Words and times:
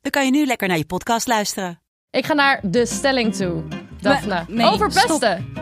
dan 0.00 0.10
kan 0.10 0.24
je 0.24 0.30
nu 0.30 0.46
lekker 0.46 0.68
naar 0.68 0.76
je 0.76 0.84
podcast 0.84 1.26
luisteren. 1.26 1.80
Ik 2.10 2.26
ga 2.26 2.32
naar 2.34 2.60
de 2.62 2.86
stelling 2.86 3.34
toe. 3.34 3.62
Daphne. 4.00 4.44
nee, 4.48 4.66
Over 4.66 4.86
pesten. 4.92 5.52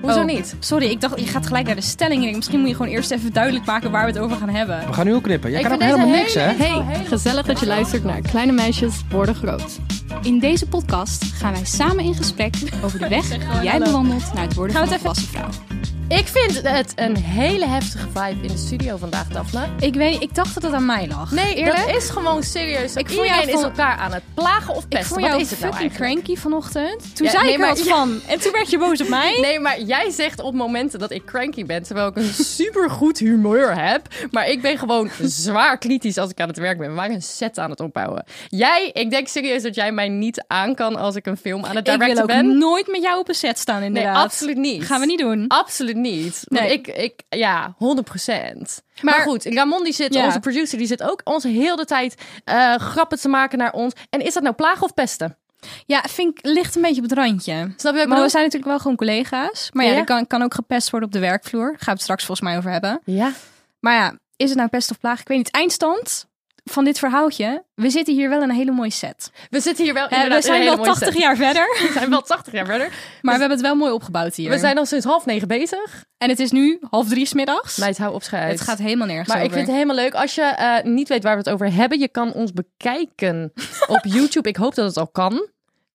Hoezo 0.00 0.18
Oh, 0.18 0.24
niet? 0.24 0.56
Sorry, 0.58 0.86
ik 0.86 1.00
dacht, 1.00 1.20
je 1.20 1.26
gaat 1.26 1.46
gelijk 1.46 1.66
naar 1.66 1.74
de 1.74 1.80
stelling. 1.80 2.18
Ik 2.18 2.22
denk, 2.24 2.36
Misschien 2.36 2.58
moet 2.60 2.68
je 2.68 2.74
gewoon 2.74 2.90
eerst 2.92 3.10
even 3.10 3.32
duidelijk 3.32 3.64
maken 3.66 3.90
waar 3.90 4.04
we 4.04 4.10
het 4.10 4.20
over 4.20 4.36
gaan 4.36 4.48
hebben. 4.48 4.86
We 4.86 4.92
gaan 4.92 5.06
nu 5.06 5.14
ook 5.14 5.22
knippen. 5.22 5.50
Jij 5.50 5.60
Ik 5.60 5.66
kan 5.66 5.74
ook 5.74 5.82
helemaal 5.82 6.08
niks, 6.08 6.34
hè? 6.34 6.40
Hey, 6.52 7.04
gezellig 7.04 7.46
dat 7.46 7.60
je 7.60 7.66
luistert 7.66 8.04
naar 8.04 8.20
Kleine 8.20 8.52
Meisjes 8.52 8.94
Worden 9.10 9.34
Groot. 9.34 9.78
In 10.22 10.38
deze 10.38 10.68
podcast 10.68 11.24
gaan 11.24 11.52
wij 11.52 11.64
samen 11.64 12.04
in 12.04 12.14
gesprek 12.14 12.54
over 12.84 12.98
de 12.98 13.08
weg 13.18 13.28
die 13.28 13.62
jij 13.62 13.78
bewandelt 13.78 14.32
naar 14.34 14.44
het 14.44 14.54
worden 14.54 14.76
Gaan 14.76 14.88
van 14.88 14.98
we 14.98 15.04
een 15.04 15.10
het 15.10 15.18
volwassen 15.18 15.56
vrouw. 15.58 15.97
Ik 16.08 16.26
vind 16.26 16.62
het 16.62 16.92
een 16.96 17.16
hele 17.16 17.66
heftige 17.66 18.06
vibe 18.14 18.42
in 18.42 18.48
de 18.48 18.56
studio 18.58 18.96
vandaag, 18.96 19.28
Daphne. 19.28 19.66
Ik 19.80 19.94
weet, 19.94 20.22
ik 20.22 20.34
dacht 20.34 20.54
dat 20.54 20.62
het 20.62 20.72
aan 20.72 20.86
mij 20.86 21.06
lag. 21.08 21.30
Nee, 21.30 21.54
Eerlijk? 21.54 21.76
dat 21.86 21.96
is 21.96 22.10
gewoon 22.10 22.42
serieus. 22.42 22.94
Ik 22.94 23.10
Iedereen 23.10 23.30
jou 23.32 23.48
is 23.48 23.62
elkaar 23.62 23.96
aan 23.96 24.12
het 24.12 24.22
plagen 24.34 24.74
of 24.74 24.82
ik 24.82 24.88
pesten. 24.88 25.14
Wat 25.20 25.24
jou 25.24 25.40
is 25.40 25.50
het 25.50 25.60
nou 25.60 25.72
fucking 25.72 25.90
eigenlijk? 25.90 26.22
cranky 26.24 26.40
vanochtend. 26.40 27.16
Toen 27.16 27.26
Ja, 27.26 27.32
zei 27.32 27.42
nee, 27.44 27.52
ik 27.52 27.58
er 27.58 27.66
maar- 27.66 27.76
wat 27.76 27.84
ja. 27.86 27.94
van. 27.96 28.20
En 28.26 28.40
toen 28.40 28.52
werd 28.52 28.70
je 28.70 28.78
boos 28.78 29.00
op 29.00 29.08
mij. 29.08 29.38
Nee, 29.48 29.60
maar 29.60 29.80
jij 29.80 30.10
zegt 30.10 30.40
op 30.40 30.54
momenten 30.54 30.98
dat 30.98 31.10
ik 31.10 31.24
cranky 31.24 31.64
ben, 31.66 31.82
terwijl 31.82 32.06
ik 32.08 32.16
een 32.16 32.32
supergoed 32.34 33.18
humeur 33.18 33.80
heb. 33.82 34.06
Maar 34.30 34.48
ik 34.48 34.62
ben 34.62 34.78
gewoon 34.78 35.10
zwaar 35.44 35.78
kritisch 35.78 36.18
als 36.18 36.30
ik 36.30 36.40
aan 36.40 36.48
het 36.48 36.58
werk 36.58 36.78
ben. 36.78 36.88
We 36.88 36.94
waren 36.94 37.14
een 37.14 37.22
set 37.22 37.58
aan 37.58 37.70
het 37.70 37.80
opbouwen. 37.80 38.24
Jij, 38.48 38.90
ik 38.92 39.10
denk 39.10 39.28
serieus 39.28 39.62
dat 39.62 39.74
jij 39.74 39.92
mij 39.92 40.08
niet 40.08 40.44
aan 40.46 40.74
kan 40.74 40.96
als 40.96 41.16
ik 41.16 41.26
een 41.26 41.36
film 41.36 41.64
aan 41.64 41.76
het 41.76 41.78
ik 41.78 41.84
wil 41.86 41.98
directen 41.98 42.22
ook 42.22 42.28
ben. 42.28 42.58
nooit 42.58 42.86
met 42.90 43.02
jou 43.02 43.18
op 43.18 43.28
een 43.28 43.34
set 43.34 43.58
staan, 43.58 43.78
Nee, 43.78 43.86
inderdaad. 43.88 44.24
absoluut 44.24 44.56
niet. 44.56 44.84
Gaan 44.84 45.00
we 45.00 45.06
niet 45.06 45.18
doen. 45.18 45.44
Absoluut 45.48 45.96
niet. 46.00 46.42
Want 46.44 46.60
Nee. 46.62 46.72
ik, 46.72 46.86
ik, 46.86 47.22
ja, 47.28 47.74
100%. 47.78 48.82
Maar, 49.00 49.14
Maar- 49.14 49.20
goed, 49.26 49.44
Ramon 49.44 49.84
die 49.84 49.92
zit, 49.92 50.14
Ja. 50.14 50.24
onze 50.24 50.40
producer, 50.40 50.78
die 50.78 50.86
zit 50.86 51.02
ook 51.02 51.20
ons 51.24 51.44
heel 51.44 51.76
de 51.76 51.84
tijd 51.84 52.14
eh, 52.44 52.74
grappen 52.74 53.18
te 53.20 53.28
maken 53.28 53.58
naar 53.58 53.72
ons. 53.72 53.92
En 54.10 54.20
is 54.20 54.34
dat 54.34 54.42
nou 54.42 54.54
plagen 54.54 54.82
of 54.82 54.94
pesten? 54.94 55.36
Ja, 55.86 56.02
vind 56.08 56.38
ik 56.38 56.46
ligt 56.46 56.76
een 56.76 56.82
beetje 56.82 57.02
op 57.02 57.08
het 57.08 57.18
randje. 57.18 57.72
Snap 57.76 57.96
je 57.96 58.06
Maar 58.06 58.22
we 58.22 58.28
zijn 58.28 58.42
natuurlijk 58.44 58.70
wel 58.70 58.78
gewoon 58.78 58.96
collega's. 58.96 59.68
Maar 59.72 59.84
ja, 59.84 59.92
Ja. 59.92 60.04
kan, 60.04 60.26
kan 60.26 60.42
ook 60.42 60.54
gepest 60.54 60.90
worden 60.90 61.08
op 61.08 61.14
de 61.14 61.20
werkvloer. 61.20 61.66
Daar 61.66 61.74
gaan 61.76 61.84
we 61.84 61.90
het 61.92 62.02
straks 62.02 62.24
volgens 62.24 62.48
mij 62.48 62.56
over 62.58 62.70
hebben. 62.70 63.00
Ja. 63.04 63.32
Maar 63.80 63.94
ja, 63.94 64.18
is 64.36 64.48
het 64.48 64.58
nou 64.58 64.68
pest 64.68 64.90
of 64.90 64.98
plaag? 65.00 65.20
Ik 65.20 65.28
weet 65.28 65.38
niet. 65.38 65.50
Eindstand 65.50 66.26
van 66.70 66.84
dit 66.84 66.98
verhaaltje. 66.98 67.64
We 67.74 67.90
zitten 67.90 68.14
hier 68.14 68.28
wel 68.28 68.42
in 68.42 68.48
een 68.48 68.54
hele 68.54 68.70
mooie 68.70 68.90
set. 68.90 69.30
We 69.50 69.60
zitten 69.60 69.84
hier 69.84 69.94
wel 69.94 70.08
inderdaad 70.08 70.38
we 70.38 70.44
zijn 70.44 70.62
in 70.62 70.68
een 70.68 70.76
wel 70.76 70.84
hele 70.84 70.96
mooie 70.96 70.98
80 71.00 71.12
set. 71.12 71.22
jaar 71.22 71.36
verder. 71.36 71.76
We 71.86 71.92
zijn 71.92 72.10
wel 72.10 72.22
80 72.22 72.52
jaar 72.52 72.66
verder. 72.66 72.88
Maar 73.22 73.34
we 73.34 73.40
hebben 73.40 73.58
het 73.58 73.66
wel 73.66 73.74
mooi 73.76 73.92
opgebouwd 73.92 74.34
hier. 74.34 74.50
We 74.50 74.58
zijn 74.58 74.78
al 74.78 74.86
sinds 74.86 75.04
half 75.04 75.26
negen 75.26 75.48
bezig. 75.48 76.04
En 76.18 76.28
het 76.28 76.40
is 76.40 76.50
nu 76.50 76.78
half 76.90 77.08
drie 77.08 77.26
's 77.26 77.32
middags. 77.32 77.76
Meid, 77.76 77.98
hou 77.98 78.14
op 78.14 78.22
schijt. 78.22 78.50
het 78.50 78.60
gaat 78.60 78.78
helemaal 78.78 79.06
nergens 79.06 79.28
Maar 79.28 79.44
ik 79.44 79.52
vind 79.52 79.66
het 79.66 79.74
helemaal 79.74 79.96
leuk. 79.96 80.14
Als 80.14 80.34
je 80.34 80.42
eh, 80.42 80.84
niet 80.84 81.08
weet 81.08 81.22
waar 81.22 81.32
we 81.32 81.38
het 81.38 81.50
over 81.50 81.72
hebben, 81.72 81.98
je 81.98 82.08
kan 82.08 82.32
ons 82.32 82.52
bekijken 82.52 83.52
op 83.96 84.00
YouTube. 84.02 84.48
Ik 84.48 84.56
hoop 84.56 84.74
dat 84.74 84.86
het 84.86 84.96
al 84.96 85.08
kan. 85.08 85.48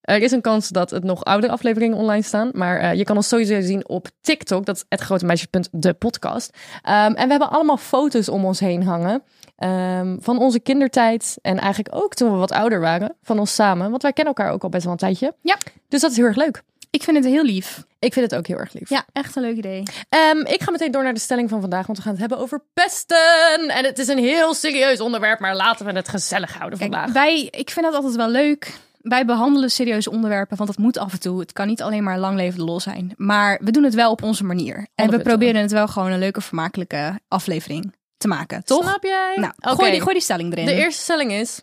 Er 0.04 0.22
is 0.22 0.32
een 0.32 0.42
kans 0.42 0.70
dat 0.70 0.90
het 0.90 1.04
nog 1.04 1.24
oudere 1.24 1.54
afleveringen 1.54 1.98
online 1.98 2.22
staan. 2.24 2.50
Maar 2.54 2.80
eh, 2.80 2.94
je 2.94 3.04
kan 3.04 3.16
ons 3.16 3.28
sowieso 3.28 3.62
zien 3.62 3.88
op 3.88 4.08
TikTok. 4.22 4.66
Dat 4.66 4.76
is 4.76 4.84
het 4.90 5.02
grote 5.02 5.26
meisje.de 5.26 5.68
de 5.72 5.94
podcast. 5.94 6.58
Ehm, 6.82 7.14
en 7.14 7.24
we 7.24 7.30
hebben 7.30 7.50
allemaal 7.50 7.78
foto's 7.78 8.30
om 8.30 8.46
ons 8.46 8.60
heen 8.60 8.84
hangen. 8.84 9.24
ehm, 9.58 10.18
van 10.20 10.38
onze 10.40 10.60
kindertijd. 10.60 11.38
En 11.42 11.60
eigenlijk 11.60 11.96
ook 11.96 12.14
toen 12.14 12.32
we 12.32 12.38
wat 12.38 12.52
ouder 12.52 12.80
waren. 12.80 13.16
Van 13.22 13.40
ons 13.40 13.56
samen. 13.56 13.90
Want 13.90 14.02
wij 14.02 14.14
kennen 14.14 14.34
elkaar 14.36 14.54
ook 14.54 14.64
al 14.64 14.70
best 14.70 14.84
wel 14.84 14.92
een 14.92 14.98
tijdje. 14.98 15.34
Ja. 15.42 15.58
Dus 15.88 16.02
dat 16.02 16.12
is 16.12 16.18
heel 16.18 16.26
erg 16.26 16.36
leuk. 16.36 16.62
Ik 16.90 17.04
vind 17.04 17.18
het 17.18 17.26
heel 17.26 17.44
lief. 17.44 17.84
Ik 18.00 18.14
vind 18.14 18.30
het 18.32 18.40
ook 18.40 18.48
heel 18.48 18.58
erg 18.58 18.74
lief. 18.74 18.90
Ja, 18.90 19.06
echt 19.14 19.36
een 19.36 19.42
leuk 19.42 19.58
idee. 19.58 19.84
Ehm, 20.10 20.40
ik 20.40 20.64
ga 20.64 20.72
meteen 20.72 20.92
door 20.92 21.04
naar 21.04 21.14
de 21.14 21.20
stelling 21.20 21.50
van 21.50 21.62
vandaag, 21.62 21.86
want 21.86 21.98
we 21.98 22.04
gaan 22.04 22.12
het 22.12 22.22
hebben 22.22 22.38
over 22.40 22.62
pesten. 22.74 23.70
En 23.70 23.86
het 23.86 24.00
is 24.00 24.08
een 24.08 24.18
heel 24.18 24.54
serieus 24.54 25.00
onderwerp, 25.00 25.40
maar 25.40 25.56
laten 25.56 25.86
we 25.86 25.92
het 25.92 26.10
gezellig 26.10 26.58
houden 26.58 26.80
Kijk, 26.80 26.94
vandaag. 26.94 27.14
wij, 27.14 27.48
ik 27.52 27.70
vind 27.70 27.86
dat 27.86 27.96
altijd 27.96 28.16
wel 28.16 28.30
leuk. 28.30 28.74
Wij 29.04 29.26
behandelen 29.26 29.72
serieuze 29.72 30.12
onderwerpen, 30.12 30.58
want 30.58 30.70
dat 30.70 30.78
moet 30.80 30.98
af 30.98 31.12
en 31.14 31.20
toe. 31.20 31.40
Het 31.40 31.54
kan 31.54 31.68
niet 31.68 31.82
alleen 31.82 32.04
maar 32.04 32.20
lang 32.20 32.36
leven 32.36 32.60
de 32.60 32.66
lol 32.66 32.80
zijn. 32.80 33.14
Maar 33.18 33.60
we 33.64 33.72
doen 33.72 33.84
het 33.84 33.94
wel 33.94 34.12
op 34.12 34.24
onze 34.24 34.44
manier. 34.44 34.88
En 34.96 35.10
we 35.10 35.18
100%. 35.18 35.22
proberen 35.24 35.62
het 35.62 35.72
wel 35.72 35.88
gewoon 35.88 36.12
een 36.12 36.20
leuke, 36.20 36.42
vermakelijke 36.42 37.20
aflevering 37.28 37.94
te 38.18 38.28
maken, 38.28 38.64
toch? 38.64 38.84
Snap 38.84 39.04
jij? 39.04 39.34
Nou, 39.36 39.54
gooi, 39.58 39.92
die, 39.92 40.02
gooi 40.02 40.14
die 40.14 40.24
stelling 40.24 40.52
erin. 40.52 40.66
De 40.66 40.74
eerste 40.74 41.02
stelling 41.02 41.32
is, 41.32 41.62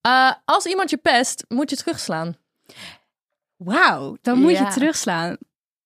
eh, 0.00 0.32
als 0.44 0.66
iemand 0.66 0.90
je 0.90 0.96
pest, 0.96 1.44
moet 1.48 1.70
je 1.70 1.76
terugslaan. 1.76 2.36
Wauw, 3.56 4.16
dan 4.22 4.38
moet 4.38 4.52
Ja. 4.52 4.66
je 4.66 4.72
terugslaan. 4.72 5.36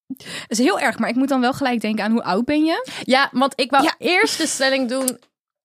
Dat 0.07 0.27
is 0.49 0.59
heel 0.59 0.81
erg, 0.81 0.99
maar 0.99 1.09
ik 1.09 1.15
moet 1.15 1.29
dan 1.29 1.41
wel 1.41 1.53
gelijk 1.53 1.81
denken 1.81 2.05
aan 2.05 2.11
hoe 2.11 2.23
oud 2.25 2.45
ben 2.45 2.65
je? 2.65 2.87
Ja, 3.03 3.29
want 3.33 3.61
ik 3.61 3.71
wou 3.71 3.85
Ja. 3.85 3.95
eerst 3.99 4.39
de 4.39 4.47
stelling 4.47 4.89
doen, 4.89 5.19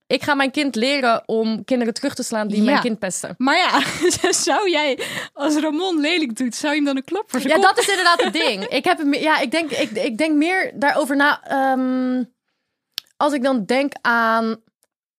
ik 0.08 0.24
ga 0.24 0.34
mijn 0.36 0.52
kind 0.52 0.76
leren 0.76 1.24
om 1.26 1.64
kinderen 1.64 1.94
terug 1.94 2.14
te 2.16 2.24
slaan 2.24 2.48
die 2.48 2.58
Ja. 2.58 2.64
mijn 2.64 2.80
kind 2.82 3.00
pesten. 3.00 3.36
Maar 3.38 3.58
ja, 3.58 3.82
zou 4.32 4.70
jij, 4.70 5.00
als 5.34 5.56
Ramon 5.56 6.00
lelijk 6.00 6.36
doet, 6.38 6.56
zou 6.56 6.72
je 6.74 6.78
hem 6.78 6.86
dan 6.88 6.96
een 6.98 7.04
klap 7.04 7.24
voor 7.30 7.40
zijn 7.40 7.54
Ja, 7.54 7.60
kop- 7.60 7.76
dat 7.76 7.84
is 7.84 7.90
inderdaad 7.90 8.24
het 8.24 8.34
ding. 8.34 8.64
Ik 8.66 8.84
heb 8.84 9.14
ja, 9.14 9.40
ik 9.40 9.52
denk, 9.52 9.72
ik, 9.72 9.92
ik 9.92 10.18
denk 10.18 10.36
meer 10.36 10.72
daarover 10.76 11.16
na. 11.16 11.44
ehm, 11.44 12.24
als 13.18 13.34
ik 13.34 13.44
dan 13.44 13.64
denk 13.66 13.94
aan, 14.02 14.56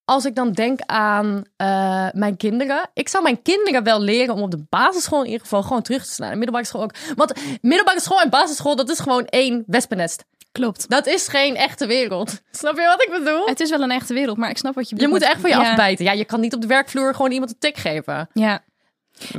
als 0.04 0.25
ik 0.25 0.34
dan 0.34 0.53
denk 0.53 0.81
aan 0.87 1.44
eh, 1.56 2.09
mijn 2.12 2.37
kinderen, 2.37 2.91
ik 2.94 3.09
zou 3.09 3.22
mijn 3.22 3.43
kinderen 3.43 3.82
wel 3.84 4.00
leren 4.00 4.34
om 4.34 4.43
op 4.43 4.50
de 4.50 4.65
basisschool 4.69 5.20
in 5.20 5.26
ieder 5.26 5.41
geval 5.41 5.62
gewoon 5.62 5.82
terug 5.82 6.05
te 6.06 6.12
slaan. 6.12 6.31
En 6.31 6.37
middelbare 6.38 6.66
school 6.66 6.82
ook. 6.82 6.94
Want 7.16 7.32
middelbare 7.60 8.00
school 8.00 8.20
en 8.20 8.31
basisschool, 8.31 8.76
dat 8.76 8.88
is 8.91 8.99
gewoon 8.99 9.25
één 9.25 9.65
wespennest. 9.66 10.25
Klopt. 10.53 10.89
Dat 10.89 11.07
is 11.07 11.29
geen 11.29 11.57
echte 11.57 11.87
wereld. 11.87 12.41
Snap 12.51 12.77
je 12.77 12.85
wat 12.87 13.03
ik 13.03 13.11
bedoel? 13.25 13.47
Het 13.47 13.61
is 13.61 13.71
wel 13.71 13.81
een 13.81 13.91
echte 13.91 14.15
wereld, 14.15 14.37
maar 14.37 14.51
ik 14.51 14.59
snap 14.59 14.75
wat 14.75 14.89
je 14.89 14.95
Je 14.97 15.03
bedoelt. 15.03 15.21
moet 15.21 15.31
echt 15.31 15.41
van 15.41 15.51
je 15.51 15.57
Ja. 15.57 15.71
afbijten. 15.71 16.05
Ja, 16.05 16.13
je 16.13 16.25
kan 16.25 16.41
niet 16.41 16.55
op 16.55 16.61
de 16.61 16.67
werkvloer 16.67 17.15
gewoon 17.15 17.31
iemand 17.33 17.51
een 17.51 17.59
tik 17.59 17.77
geven. 17.77 18.29
Ja. 18.33 18.65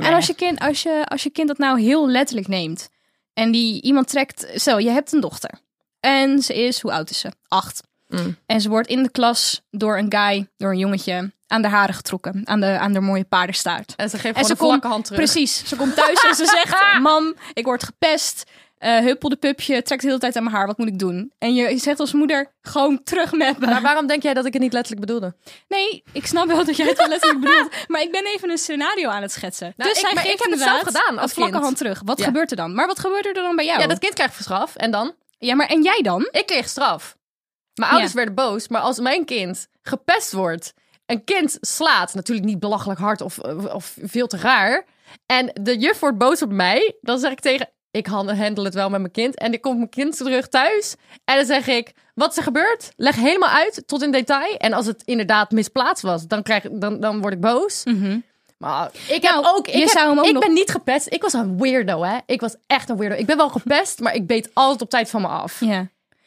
En 0.00 0.14
als 0.14 0.26
je, 0.26 0.34
kind, 0.34 0.60
als, 0.60 0.82
je, 0.82 1.04
als 1.08 1.22
je 1.22 1.30
kind 1.30 1.48
dat 1.48 1.58
nou 1.58 1.80
heel 1.80 2.08
letterlijk 2.08 2.48
neemt 2.48 2.88
en 3.34 3.50
die 3.50 3.82
iemand 3.82 4.08
trekt, 4.08 4.46
zo, 4.62 4.78
je 4.78 4.90
hebt 4.90 5.12
een 5.12 5.20
dochter 5.20 5.50
en 6.00 6.42
ze 6.42 6.54
is, 6.54 6.80
hoe 6.80 6.92
oud 6.92 7.10
is 7.10 7.18
ze? 7.18 7.30
Acht. 7.48 7.82
Mm. 8.08 8.36
En 8.46 8.60
ze 8.60 8.68
wordt 8.68 8.88
in 8.88 9.02
de 9.02 9.10
klas 9.10 9.62
door 9.70 9.98
een 9.98 10.12
guy, 10.12 10.48
door 10.56 10.70
een 10.70 10.78
jongetje, 10.78 11.32
aan 11.46 11.62
de 11.62 11.68
haren 11.68 11.94
getrokken, 11.94 12.42
aan 12.44 12.60
de, 12.60 12.66
aan 12.78 12.92
de 12.92 13.00
mooie 13.00 13.24
paardenstaart. 13.24 13.94
En 13.96 14.10
ze 14.10 14.18
geeft 14.18 14.36
En 14.36 14.44
gewoon 14.44 14.44
ze 14.44 14.50
een 14.62 14.68
vlakke 14.68 14.86
hand 14.88 15.04
terug. 15.04 15.20
precies, 15.20 15.68
ze 15.68 15.76
komt 15.76 15.94
thuis 15.94 16.24
en 16.24 16.34
ze 16.34 16.46
zegt, 16.46 16.82
mam, 17.00 17.34
ik 17.52 17.64
word 17.64 17.82
gepest. 17.84 18.50
Eh 18.80 18.98
huppel 18.98 19.28
de 19.28 19.36
pupje, 19.36 19.82
trekt 19.82 20.00
de 20.02 20.06
hele 20.08 20.20
tijd 20.20 20.36
aan 20.36 20.42
mijn 20.42 20.54
haar, 20.56 20.66
wat 20.66 20.78
moet 20.78 20.86
ik 20.88 20.98
doen? 20.98 21.32
En 21.38 21.54
je 21.54 21.78
zegt 21.78 22.00
als 22.00 22.12
moeder, 22.12 22.52
gewoon 22.62 23.02
terug 23.04 23.32
met 23.32 23.58
me. 23.58 23.66
Maar 23.66 23.82
waarom 23.82 24.06
denk 24.06 24.22
jij 24.22 24.34
dat 24.34 24.44
ik 24.46 24.52
het 24.52 24.62
niet 24.62 24.72
letterlijk 24.72 25.06
bedoelde? 25.06 25.34
Nee, 25.68 26.02
ik 26.12 26.26
snap 26.26 26.46
wel 26.46 26.64
dat 26.64 26.76
jij 26.76 26.86
het 26.86 26.96
wel 26.98 27.08
letterlijk 27.08 27.40
bedoelt. 27.40 27.70
Maar 27.88 28.00
ik 28.00 28.10
ben 28.12 28.24
even 28.26 28.50
een 28.50 28.58
scenario 28.58 29.08
aan 29.08 29.22
het 29.22 29.32
schetsen. 29.32 29.72
Nou, 29.76 29.90
dus 29.90 30.00
ik- 30.02 30.08
zij 30.08 30.32
ik 30.32 30.38
heb 30.42 30.50
het 30.50 30.60
zelf 30.60 30.80
gedaan 30.80 31.18
als 31.18 31.32
vlakke 31.32 31.58
hand 31.58 31.76
terug. 31.76 32.02
Wat 32.04 32.18
Ja. 32.18 32.24
gebeurt 32.24 32.50
er 32.50 32.56
dan? 32.56 32.74
Maar 32.74 32.86
wat 32.86 32.98
gebeurt 32.98 33.26
er 33.26 33.34
dan 33.34 33.56
bij 33.56 33.64
jou? 33.64 33.80
Ja, 33.80 33.86
dat 33.86 33.98
kind 33.98 34.14
krijgt 34.14 34.40
straf. 34.42 34.76
En 34.76 34.90
dan? 34.90 35.14
Ja, 35.38 35.54
maar 35.54 35.66
en 35.66 35.82
jij 35.82 36.00
dan? 36.02 36.28
Ik 36.30 36.46
kreeg 36.46 36.68
straf. 36.68 37.16
Mijn 37.74 37.90
ouders 37.90 38.12
Ja. 38.12 38.16
werden 38.16 38.34
boos, 38.34 38.68
maar 38.68 38.80
als 38.80 38.98
mijn 38.98 39.24
kind 39.24 39.68
gepest 39.82 40.32
wordt, 40.32 40.72
een 41.06 41.24
kind 41.24 41.58
slaat, 41.60 42.14
natuurlijk 42.14 42.46
niet 42.46 42.58
belachelijk 42.60 43.00
hard 43.00 43.20
of, 43.20 43.38
of 43.72 43.96
veel 44.02 44.26
te 44.26 44.36
raar, 44.36 44.84
en 45.26 45.50
de 45.60 45.76
juf 45.78 45.98
wordt 46.00 46.18
boos 46.18 46.42
op 46.42 46.50
mij, 46.52 46.94
dan 47.00 47.18
zeg 47.18 47.30
ik 47.30 47.40
tegen, 47.40 47.68
ik 47.90 48.06
hand- 48.06 48.30
handle 48.30 48.64
het 48.64 48.74
wel 48.74 48.90
met 48.90 49.00
mijn 49.00 49.12
kind, 49.12 49.38
en 49.38 49.50
dan 49.50 49.60
komt 49.60 49.76
mijn 49.76 49.88
kind 49.88 50.16
terug 50.16 50.48
thuis, 50.48 50.94
en 51.24 51.36
dan 51.36 51.44
zeg 51.44 51.66
ik, 51.66 51.92
wat 52.14 52.30
is 52.30 52.36
er 52.36 52.42
gebeurd? 52.42 52.92
Leg 52.96 53.14
helemaal 53.16 53.48
uit, 53.48 53.82
tot 53.86 54.02
in 54.02 54.10
detail, 54.12 54.56
en 54.56 54.72
als 54.72 54.86
het 54.86 55.02
inderdaad 55.04 55.50
misplaatst 55.50 56.02
was, 56.02 56.26
dan, 56.26 56.42
krijg, 56.42 56.64
dan, 56.70 57.00
dan 57.00 57.20
word 57.20 57.32
ik 57.32 57.40
boos. 57.40 57.82
Maar 58.58 58.90
ik 59.08 59.22
heb 59.22 59.40
ook, 59.44 59.66
ik, 59.68 59.74
je 59.74 59.80
heb- 59.80 59.88
zou 59.88 60.08
hem 60.08 60.18
ook 60.18 60.24
ik 60.26 60.32
nog- 60.32 60.44
ben 60.44 60.52
niet 60.52 60.70
gepest, 60.70 61.06
ik 61.12 61.22
was 61.22 61.32
een 61.32 61.58
weirdo, 61.58 62.02
hè. 62.02 62.18
Ik 62.26 62.40
was 62.40 62.54
echt 62.66 62.88
een 62.88 62.96
weirdo. 62.96 63.16
Ik 63.16 63.26
ben 63.26 63.36
wel 63.36 63.48
gepest, 63.48 64.00
maar 64.00 64.14
ik 64.14 64.26
beet 64.26 64.50
altijd 64.52 64.82
op 64.82 64.90
tijd 64.90 65.10
van 65.10 65.20
me 65.20 65.26
af. 65.28 65.60
Ja. 65.60 65.80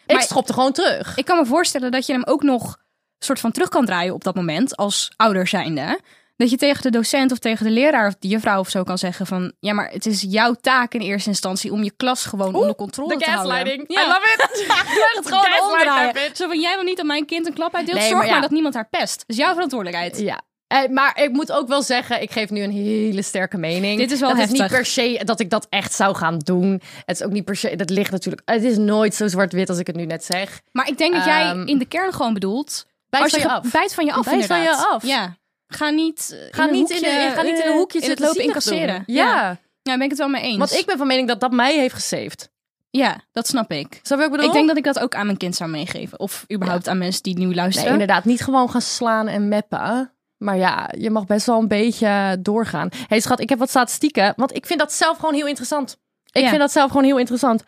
Ik 0.06 0.14
Maar- 0.16 0.22
schopte 0.24 0.54
gewoon 0.54 0.72
terug. 0.72 1.18
Ik 1.18 1.26
kan 1.26 1.38
me 1.38 1.46
voorstellen 1.46 1.92
dat 1.92 2.06
je 2.06 2.14
hem 2.14 2.24
ook 2.26 2.44
nog 2.44 2.78
soort 3.20 3.40
van 3.40 3.52
terug 3.52 3.70
kan 3.70 3.86
draaien 3.86 4.14
op 4.14 4.24
dat 4.24 4.36
moment 4.36 4.76
als 4.76 5.12
ouder 5.16 5.48
zijnde. 5.48 6.00
Dat 6.36 6.50
je 6.50 6.58
tegen 6.58 6.82
de 6.82 6.90
docent 6.90 7.32
of 7.32 7.40
tegen 7.40 7.66
de 7.66 7.72
leraar 7.72 8.08
of 8.08 8.16
de 8.20 8.28
juffrouw 8.28 8.60
of 8.60 8.70
zo 8.70 8.84
kan 8.84 8.98
zeggen 8.98 9.26
van... 9.26 9.54
Ja, 9.60 9.74
maar 9.74 9.90
het 9.90 10.06
is 10.06 10.26
jouw 10.28 10.54
taak 10.54 10.94
in 10.94 11.02
eerste 11.02 11.30
instantie 11.30 11.72
om 11.72 11.84
je 11.84 11.92
klas 11.98 12.26
gewoon 12.26 12.56
onder 12.56 12.76
controle 12.76 13.18
te 13.18 13.30
houden. 13.30 13.86
Ja. 13.88 14.04
I 14.04 14.08
love 14.08 14.34
it. 14.34 14.66
het 15.18 15.28
gewoon 15.28 15.72
omdraaien. 15.72 16.36
Zo 16.36 16.48
van, 16.48 16.60
jij 16.60 16.76
wil 16.76 16.84
niet 16.84 16.98
dat 16.98 17.06
mijn 17.06 17.26
kind 17.26 17.48
een 17.48 17.54
klap 17.54 17.76
uitdeelt. 17.76 18.00
Nee, 18.00 18.10
Zorg 18.10 18.30
maar 18.30 18.42
dat 18.42 18.52
niemand 18.52 18.74
haar 18.74 18.90
pest. 18.90 19.18
Dat 19.18 19.30
is 19.30 19.38
jouw 19.38 19.54
verantwoordelijkheid. 19.54 20.20
Ja. 20.20 20.42
Eh, 20.68 20.90
maar 20.90 21.22
ik 21.24 21.32
moet 21.32 21.52
ook 21.52 21.68
wel 21.68 21.82
zeggen, 21.82 22.22
ik 22.22 22.32
geef 22.32 22.50
nu 22.50 22.62
een 22.62 22.72
hele 22.72 23.22
sterke 23.22 23.58
mening. 23.58 24.00
Dit 24.00 24.12
is 24.12 24.20
wel 24.20 24.30
dat 24.30 24.40
is 24.40 24.52
niet 24.52 24.68
per 24.68 24.86
se 24.86 25.22
dat 25.24 25.40
ik 25.40 25.50
dat 25.50 25.68
echt 25.70 25.94
zou 25.94 26.16
gaan 26.16 26.40
doen. 26.40 26.82
Het 27.06 27.20
is 27.20 27.24
ook 27.26 27.32
niet 27.32 27.46
per 27.46 27.56
se, 27.56 27.76
dat 27.76 27.90
ligt 27.90 28.12
natuurlijk, 28.12 28.42
het 28.46 28.64
is 28.64 28.78
nooit 28.78 29.16
zo 29.16 29.28
zwart-wit 29.28 29.70
als 29.70 29.78
ik 29.78 29.88
het 29.88 29.96
nu 29.96 30.06
net 30.06 30.26
zeg. 30.26 30.62
Maar 30.72 30.88
ik 30.88 30.98
denk 30.98 31.14
dat 31.14 31.26
jij 31.26 31.42
Ehm, 31.44 31.68
in 31.68 31.78
de 31.78 31.86
kern 31.86 32.14
gewoon 32.14 32.34
bedoelt... 32.34 32.86
Bijt 33.10 33.24
als 33.24 33.32
van 33.32 33.42
je 33.42 33.50
af. 33.50 33.72
Bijt 33.72 33.94
van 33.94 34.06
je 34.06 34.14
af, 34.14 34.26
Bijt 34.26 34.46
van 34.46 34.62
je 34.62 34.76
af. 34.76 35.06
Ja. 35.06 35.38
Ga 35.74 35.90
niet, 35.90 36.30
eh, 36.34 36.48
Ga, 36.52 36.66
in 36.66 36.72
niet, 36.72 36.90
hoekje, 36.92 37.10
in 37.10 37.20
een, 37.28 37.32
ga 37.32 37.42
niet 37.42 37.52
in 37.60 37.62
een 37.66 37.72
eh, 37.72 37.76
hoekje 37.78 38.00
in 38.00 38.10
het 38.10 38.18
zitten 38.20 38.26
lopen 38.26 38.44
incasseren. 38.44 39.04
Ja. 39.06 39.24
ja. 39.26 39.58
Daar 39.82 39.96
ben 39.98 40.04
ik 40.04 40.10
het 40.10 40.20
wel 40.20 40.28
mee 40.30 40.42
eens. 40.42 40.58
want 40.58 40.74
ik 40.74 40.86
ben 40.86 40.98
van 40.98 41.08
mening 41.08 41.28
dat 41.28 41.40
dat 41.40 41.52
mij 41.52 41.78
heeft 41.78 41.94
gesaved. 41.94 42.52
Ja, 42.90 43.22
dat 43.32 43.48
snap 43.48 43.72
ik. 43.72 43.96
Ik 43.96 44.18
bedoel? 44.18 44.46
Ik 44.46 44.52
denk 44.52 44.68
dat 44.68 44.78
ik 44.78 44.84
dat 44.84 45.00
ook 45.00 45.16
aan 45.16 45.26
mijn 45.26 45.38
kind 45.38 45.56
zou 45.56 45.70
meegeven. 45.70 46.20
Of 46.20 46.46
überhaupt 46.54 46.88
aan 46.88 46.98
mensen 46.98 47.24
die 47.24 47.38
nu 47.38 47.46
Nee, 47.46 47.56
luisteren. 47.56 47.92
inderdaad, 47.92 48.26
niet 48.26 48.42
gewoon 48.42 48.70
gaan 48.70 48.82
slaan 48.82 49.28
en 49.28 49.48
meppen. 49.48 50.14
Maar 50.38 50.58
ja, 50.58 50.90
je 50.98 51.10
mag 51.10 51.26
best 51.26 51.46
wel 51.46 51.60
een 51.60 51.68
beetje 51.68 52.38
doorgaan. 52.40 52.90
hey, 53.08 53.20
schat, 53.20 53.40
ik 53.40 53.50
heb 53.50 53.60
wat 53.60 53.70
statistieken, 53.70 54.34
want 54.36 54.56
ik 54.56 54.66
vind 54.66 54.80
dat 54.80 54.94
zelf 54.94 55.18
gewoon 55.18 55.34
heel 55.34 55.48
interessant. 55.48 55.98
Ik 56.32 56.42
Ja. 56.42 56.48
vind 56.48 56.60
dat 56.62 56.72
zelf 56.72 56.88
gewoon 56.90 57.04
heel 57.06 57.18
interessant. 57.18 57.64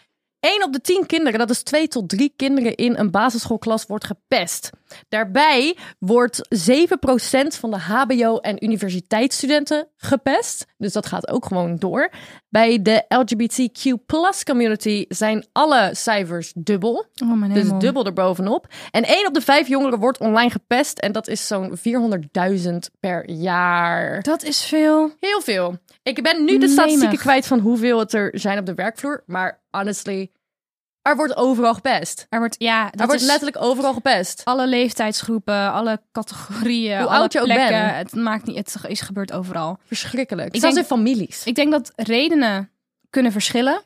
1 0.45 0.63
op 0.63 0.73
de 0.73 0.81
10 0.81 1.05
kinderen, 1.05 1.39
dat 1.39 1.49
is 1.49 1.63
2 1.63 1.87
tot 1.87 2.09
3 2.09 2.33
kinderen 2.35 2.75
in 2.75 2.97
een 2.97 3.11
basisschoolklas, 3.11 3.85
wordt 3.85 4.05
gepest. 4.05 4.69
Daarbij 5.09 5.77
wordt 5.99 6.47
7% 6.49 7.55
van 7.59 7.71
de 7.71 7.77
HBO- 7.77 8.37
en 8.37 8.63
universiteitsstudenten 8.63 9.87
gepest. 9.97 10.65
Dus 10.77 10.93
dat 10.93 11.05
gaat 11.05 11.27
ook 11.27 11.45
gewoon 11.45 11.75
door. 11.75 12.11
Bij 12.49 12.81
de 12.81 13.05
LGBTQ 13.07 13.93
community 14.43 15.05
zijn 15.07 15.45
alle 15.51 15.89
cijfers 15.93 16.51
dubbel. 16.55 17.05
Oh, 17.23 17.33
mijn 17.33 17.53
Dus 17.53 17.69
dubbel 17.79 18.05
erbovenop. 18.05 18.67
En 18.91 19.03
1 19.03 19.27
op 19.27 19.33
de 19.33 19.41
5 19.41 19.67
jongeren 19.67 19.99
wordt 19.99 20.19
online 20.19 20.49
gepest. 20.49 20.99
En 20.99 21.11
dat 21.11 21.27
is 21.27 21.47
zo'n 21.47 21.77
400.000 21.77 22.75
per 22.99 23.29
jaar. 23.29 24.21
Dat 24.21 24.43
is 24.43 24.63
veel. 24.63 25.11
Heel 25.19 25.41
veel. 25.41 25.77
Ik 26.05 26.23
ben 26.23 26.43
nu 26.45 26.57
de 26.57 26.67
statistieken 26.67 27.17
kwijt 27.17 27.47
van 27.47 27.59
hoeveel 27.59 27.99
het 27.99 28.13
er 28.13 28.29
zijn 28.39 28.59
op 28.59 28.65
de 28.65 28.73
werkvloer. 28.73 29.23
Maar 29.25 29.61
honestly, 29.71 30.31
er 31.01 31.15
wordt 31.15 31.35
overal 31.35 31.73
gepest. 31.73 32.25
Er 32.29 32.39
wordt, 32.39 32.55
ja, 32.57 32.83
dat 32.89 32.99
er 32.99 33.05
wordt 33.07 33.21
letterlijk 33.21 33.61
overal 33.63 33.93
gepest. 33.93 34.41
alle 34.43 34.67
leeftijdsgroepen, 34.67 35.71
alle 35.71 36.01
categorieën, 36.11 36.97
Hoe 36.97 37.07
alle 37.07 37.19
oud 37.19 37.33
je 37.33 37.39
ook 37.39 37.45
plekken. 37.45 37.85
bent. 37.85 37.95
Het 38.11 38.13
maakt 38.21 38.45
niet, 38.45 38.55
het 38.55 38.75
is 38.87 39.01
gebeurd 39.01 39.31
overal. 39.33 39.77
Verschrikkelijk. 39.85 40.53
Ik 40.53 40.59
Zelfs 40.59 40.75
denk- 40.75 40.87
in 40.89 40.95
families. 40.97 41.43
Ik 41.45 41.55
denk 41.55 41.71
dat 41.71 41.91
redenen 41.95 42.69
kunnen 43.09 43.31
verschillen. 43.31 43.81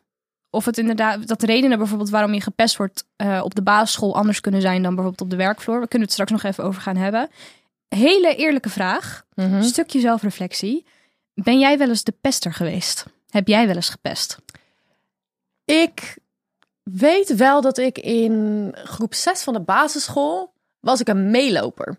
Of 0.50 0.66
het 0.66 0.78
inderdaad, 0.78 1.28
dat 1.28 1.44
redenen 1.44 1.78
bijvoorbeeld 1.78 2.10
waarom 2.10 2.34
je 2.34 2.42
gepest 2.42 2.78
wordt 2.78 3.06
eh, 3.16 3.42
op 3.44 3.56
de 3.56 3.62
basisschool 3.62 4.16
anders 4.16 4.40
kunnen 4.42 4.62
zijn 4.62 4.82
dan 4.84 4.96
bijvoorbeeld 4.96 5.22
op 5.22 5.30
de 5.30 5.44
werkvloer. 5.44 5.80
We 5.80 5.88
kunnen 5.88 6.08
het 6.08 6.12
straks 6.18 6.32
nog 6.32 6.44
even 6.44 6.64
over 6.64 6.82
gaan 6.82 6.96
hebben. 6.96 7.30
Hele 7.96 8.36
eerlijke 8.36 8.70
vraag, 8.70 9.26
Mhm. 9.36 9.62
stukje 9.62 10.00
zelfreflectie. 10.00 10.86
Ben 11.44 11.60
jij 11.60 11.78
wel 11.78 11.90
eens 11.90 12.04
de 12.04 12.14
pester 12.22 12.54
geweest? 12.54 13.06
Heb 13.30 13.48
jij 13.48 13.68
wel 13.68 13.76
eens 13.76 13.90
gepest? 13.90 14.38
Ik 15.66 16.18
weet 16.84 17.36
wel 17.36 17.62
dat 17.62 17.78
ik 17.78 17.98
in 17.98 18.72
groep 18.84 19.14
6 19.14 19.44
van 19.44 19.54
de 19.54 19.60
basisschool 19.60 20.54
was 20.80 21.00
ik 21.00 21.08
een 21.08 21.32
meeloper. 21.32 21.98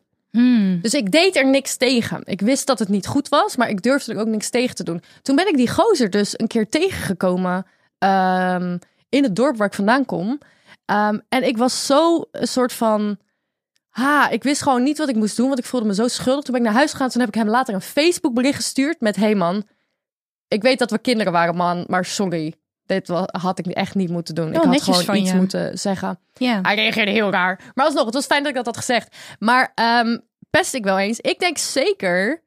Dus 0.80 0.94
ik 0.94 1.10
deed 1.10 1.36
er 1.36 1.46
niks 1.46 1.76
tegen. 1.76 2.20
Ik 2.24 2.40
wist 2.40 2.66
dat 2.66 2.78
het 2.78 2.88
niet 2.88 3.06
goed 3.06 3.28
was, 3.28 3.56
maar 3.56 3.68
ik 3.68 3.82
durfde 3.82 4.12
er 4.12 4.20
ook 4.20 4.26
niks 4.26 4.50
tegen 4.50 4.74
te 4.74 4.84
doen. 4.84 5.02
Toen 5.22 5.36
ben 5.36 5.48
ik 5.48 5.56
die 5.56 5.70
gozer 5.70 6.10
dus 6.10 6.38
een 6.38 6.46
keer 6.46 6.68
tegengekomen 6.68 7.66
ehm, 7.98 8.78
in 9.08 9.22
het 9.22 9.36
dorp 9.36 9.56
waar 9.56 9.66
ik 9.66 9.74
vandaan 9.74 10.04
kom. 10.04 10.38
Ehm, 10.84 11.18
en 11.28 11.46
ik 11.46 11.56
was 11.56 11.86
zo 11.86 12.24
een 12.32 12.48
soort 12.48 12.72
van... 12.72 13.18
Ha, 13.90 14.28
ik 14.28 14.42
wist 14.42 14.62
gewoon 14.62 14.82
niet 14.82 14.98
wat 14.98 15.08
ik 15.08 15.16
moest 15.16 15.36
doen, 15.36 15.46
want 15.46 15.58
ik 15.58 15.64
voelde 15.64 15.86
me 15.86 15.94
zo 15.94 16.08
schuldig. 16.08 16.44
Toen 16.44 16.54
ben 16.54 16.62
ik 16.62 16.68
naar 16.68 16.76
huis 16.78 16.90
gegaan, 16.90 17.08
toen 17.08 17.20
heb 17.20 17.28
ik 17.28 17.34
hem 17.34 17.48
later 17.48 17.74
een 17.74 17.80
Facebook 17.80 18.34
bericht 18.34 18.56
gestuurd 18.56 19.00
met... 19.00 19.16
Hey 19.16 19.34
man, 19.34 19.64
ik 20.48 20.62
weet 20.62 20.78
dat 20.78 20.90
we 20.90 20.98
kinderen 20.98 21.32
waren 21.32 21.56
man, 21.56 21.84
maar 21.88 22.04
sorry. 22.04 22.54
Dit 22.86 23.08
had 23.26 23.58
ik 23.58 23.66
echt 23.66 23.94
niet 23.94 24.10
moeten 24.10 24.34
doen. 24.34 24.48
ik 24.48 24.62
had 24.62 24.82
gewoon 24.82 25.16
iets 25.16 25.30
je. 25.30 25.36
moeten 25.36 25.78
zeggen. 25.78 26.18
Ja. 26.34 26.58
Hij 26.62 26.74
reageerde 26.74 27.10
heel 27.10 27.30
raar. 27.30 27.72
Maar 27.74 27.84
alsnog, 27.84 28.04
het 28.04 28.14
was 28.14 28.26
fijn 28.26 28.40
dat 28.40 28.50
ik 28.50 28.56
dat 28.56 28.66
had 28.66 28.76
gezegd. 28.76 29.16
Maar 29.38 29.72
ehm, 29.74 30.18
pest 30.50 30.74
ik 30.74 30.84
wel 30.84 30.98
eens. 30.98 31.20
Ik 31.20 31.38
denk 31.38 31.58
zeker, 31.58 32.44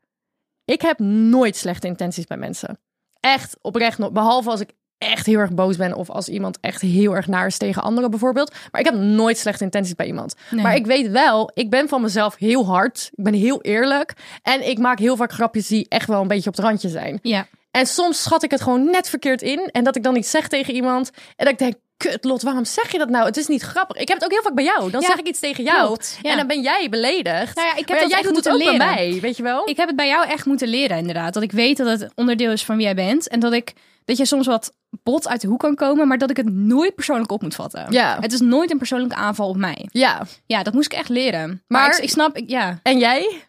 ik 0.66 0.82
heb 0.82 1.00
nooit 1.00 1.56
slechte 1.56 1.88
intenties 1.88 2.26
bij 2.26 2.38
mensen. 2.38 2.80
Echt, 3.20 3.58
oprecht. 3.62 4.12
Behalve 4.14 4.50
als 4.50 4.60
ik 4.60 4.74
echt 5.04 5.26
heel 5.26 5.40
erg 5.40 5.52
boos 5.52 5.78
ben 5.78 5.94
of 5.94 6.10
als 6.10 6.30
iemand 6.30 6.58
echt 6.62 6.82
heel 6.82 7.16
erg 7.16 7.28
naar 7.28 7.46
is 7.46 7.58
tegen 7.58 7.82
anderen 7.82 8.10
bijvoorbeeld. 8.10 8.54
Maar 8.72 8.82
ik 8.82 8.88
heb 8.88 8.96
nooit 8.96 9.38
slechte 9.38 9.64
intenties 9.64 9.96
bij 9.96 10.06
iemand. 10.06 10.36
Nee. 10.50 10.64
Maar 10.64 10.76
ik 10.76 10.86
weet 10.86 11.10
wel, 11.12 11.52
ik 11.54 11.70
ben 11.70 11.88
van 11.88 12.02
mezelf 12.02 12.36
heel 12.36 12.66
hard. 12.66 13.10
Ik 13.16 13.24
ben 13.24 13.34
heel 13.34 13.62
eerlijk. 13.62 14.14
En 14.42 14.70
ik 14.70 14.78
maak 14.78 15.00
heel 15.00 15.16
vaak 15.16 15.32
grapjes 15.32 15.68
die 15.68 15.86
echt 15.90 16.08
wel 16.08 16.22
een 16.22 16.28
beetje 16.28 16.50
op 16.50 16.56
het 16.56 16.66
randje 16.66 16.90
zijn. 16.90 17.20
Ja. 17.22 17.48
En 17.72 17.86
soms 17.86 18.22
schat 18.22 18.44
ik 18.44 18.52
het 18.52 18.62
gewoon 18.62 18.86
net 18.86 19.10
verkeerd 19.10 19.42
in. 19.42 19.70
En 19.72 19.84
dat 19.84 19.96
ik 19.96 20.04
dan 20.04 20.16
iets 20.16 20.30
zeg 20.30 20.48
tegen 20.48 20.74
iemand. 20.74 21.12
En 21.36 21.46
dat 21.46 21.54
ik 21.54 21.58
denk, 21.60 21.76
kut 21.98 22.24
Lot, 22.24 22.42
waarom 22.42 22.66
zeg 22.66 22.92
je 22.92 22.98
dat 22.98 23.10
nou? 23.10 23.26
Het 23.26 23.38
is 23.38 23.48
niet 23.48 23.62
grappig. 23.62 23.98
Ik 23.98 24.08
heb 24.08 24.18
het 24.18 24.26
ook 24.26 24.32
heel 24.32 24.42
vaak 24.42 24.54
bij 24.54 24.64
jou. 24.64 24.92
Dan 24.92 25.02
Ja, 25.02 25.08
zeg 25.08 25.18
ik 25.18 25.28
iets 25.28 25.40
tegen 25.40 25.64
jou. 25.64 25.86
klopt, 25.86 26.20
ja. 26.22 26.32
En 26.32 26.38
dan 26.38 26.48
ben 26.48 26.62
jij 26.62 26.88
beledigd. 26.90 27.56
Nou 27.56 27.68
ja, 27.68 27.76
ik 27.76 27.88
heb 27.88 28.00
dat 28.00 28.10
jij 28.10 28.20
echt 28.20 28.28
doet 28.28 28.36
het 28.46 28.54
moeten 28.54 28.74
bij 28.76 28.88
leren. 28.88 29.12
mij, 29.12 29.20
weet 29.22 29.38
je 29.38 29.44
wel? 29.44 29.70
Ik 29.70 29.78
heb 29.78 29.88
het 29.88 29.96
bij 29.96 30.08
jou 30.08 30.28
echt 30.28 30.46
moeten 30.46 30.68
leren, 30.68 30.98
inderdaad. 30.98 31.34
Dat 31.34 31.44
ik 31.44 31.52
weet 31.52 31.78
dat 31.78 32.00
het 32.00 32.12
onderdeel 32.16 32.52
is 32.52 32.64
van 32.66 32.76
wie 32.76 32.86
jij 32.86 32.96
bent. 32.96 33.28
En 33.28 33.40
dat 33.40 33.54
ik 33.54 33.74
dat 34.06 34.18
je 34.18 34.26
soms 34.26 34.46
wat 34.48 34.74
bot 35.04 35.28
uit 35.28 35.42
de 35.42 35.48
hoek 35.48 35.60
kan 35.60 35.76
komen, 35.76 36.08
maar 36.08 36.18
dat 36.18 36.30
ik 36.30 36.38
het 36.38 36.54
nooit 36.54 36.96
persoonlijk 36.96 37.32
op 37.32 37.42
moet 37.42 37.56
vatten. 37.56 37.92
Ja. 37.92 38.18
Het 38.20 38.34
is 38.34 38.40
nooit 38.40 38.72
een 38.72 38.78
persoonlijke 38.78 39.16
aanval 39.16 39.50
op 39.50 39.58
mij. 39.58 39.88
Ja. 39.92 40.26
Ja, 40.46 40.64
dat 40.64 40.74
moest 40.74 40.92
ik 40.92 40.98
echt 40.98 41.10
leren. 41.10 41.48
Maar, 41.68 41.82
Maar- 41.82 41.98
ik, 41.98 42.04
ik 42.04 42.10
snap, 42.10 42.38
ik, 42.38 42.50
ja. 42.50 42.80
En 42.84 43.00
jij? 43.00 43.42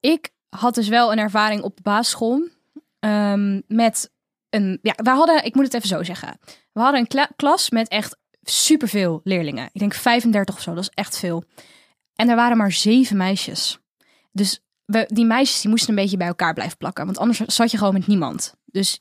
Ik 0.00 0.30
had 0.48 0.74
dus 0.74 0.88
wel 0.88 1.12
een 1.12 1.18
ervaring 1.18 1.62
op 1.62 1.76
de 1.76 1.82
basisschool 1.82 2.48
ehm, 3.00 3.60
met 3.66 4.10
een. 4.50 4.78
Ja, 4.82 4.92
we 4.96 5.10
hadden, 5.10 5.44
ik 5.44 5.54
moet 5.54 5.64
het 5.64 5.74
even 5.74 5.88
zo 5.88 6.02
zeggen. 6.02 6.38
We 6.72 6.80
hadden 6.80 7.00
een 7.00 7.06
kla- 7.06 7.30
klas 7.36 7.70
met 7.70 7.88
echt 7.88 8.16
superveel 8.42 9.20
leerlingen. 9.24 9.68
Ik 9.72 9.80
denk 9.80 9.94
35 9.94 10.54
of 10.54 10.60
zo, 10.60 10.74
dat 10.74 10.82
is 10.82 10.90
echt 10.94 11.18
veel. 11.18 11.44
En 12.14 12.28
er 12.28 12.36
waren 12.36 12.56
maar 12.56 12.72
zeven 12.72 13.16
meisjes. 13.16 13.78
Dus 14.32 14.60
we, 14.84 15.04
die 15.12 15.24
meisjes 15.24 15.60
die 15.60 15.70
moesten 15.70 15.88
een 15.90 15.94
beetje 16.02 16.16
bij 16.16 16.26
elkaar 16.26 16.54
blijven 16.54 16.76
plakken, 16.76 17.04
want 17.04 17.18
anders 17.18 17.38
zat 17.40 17.70
je 17.70 17.78
gewoon 17.78 17.92
met 17.92 18.06
niemand. 18.06 18.54
Dus 18.64 19.00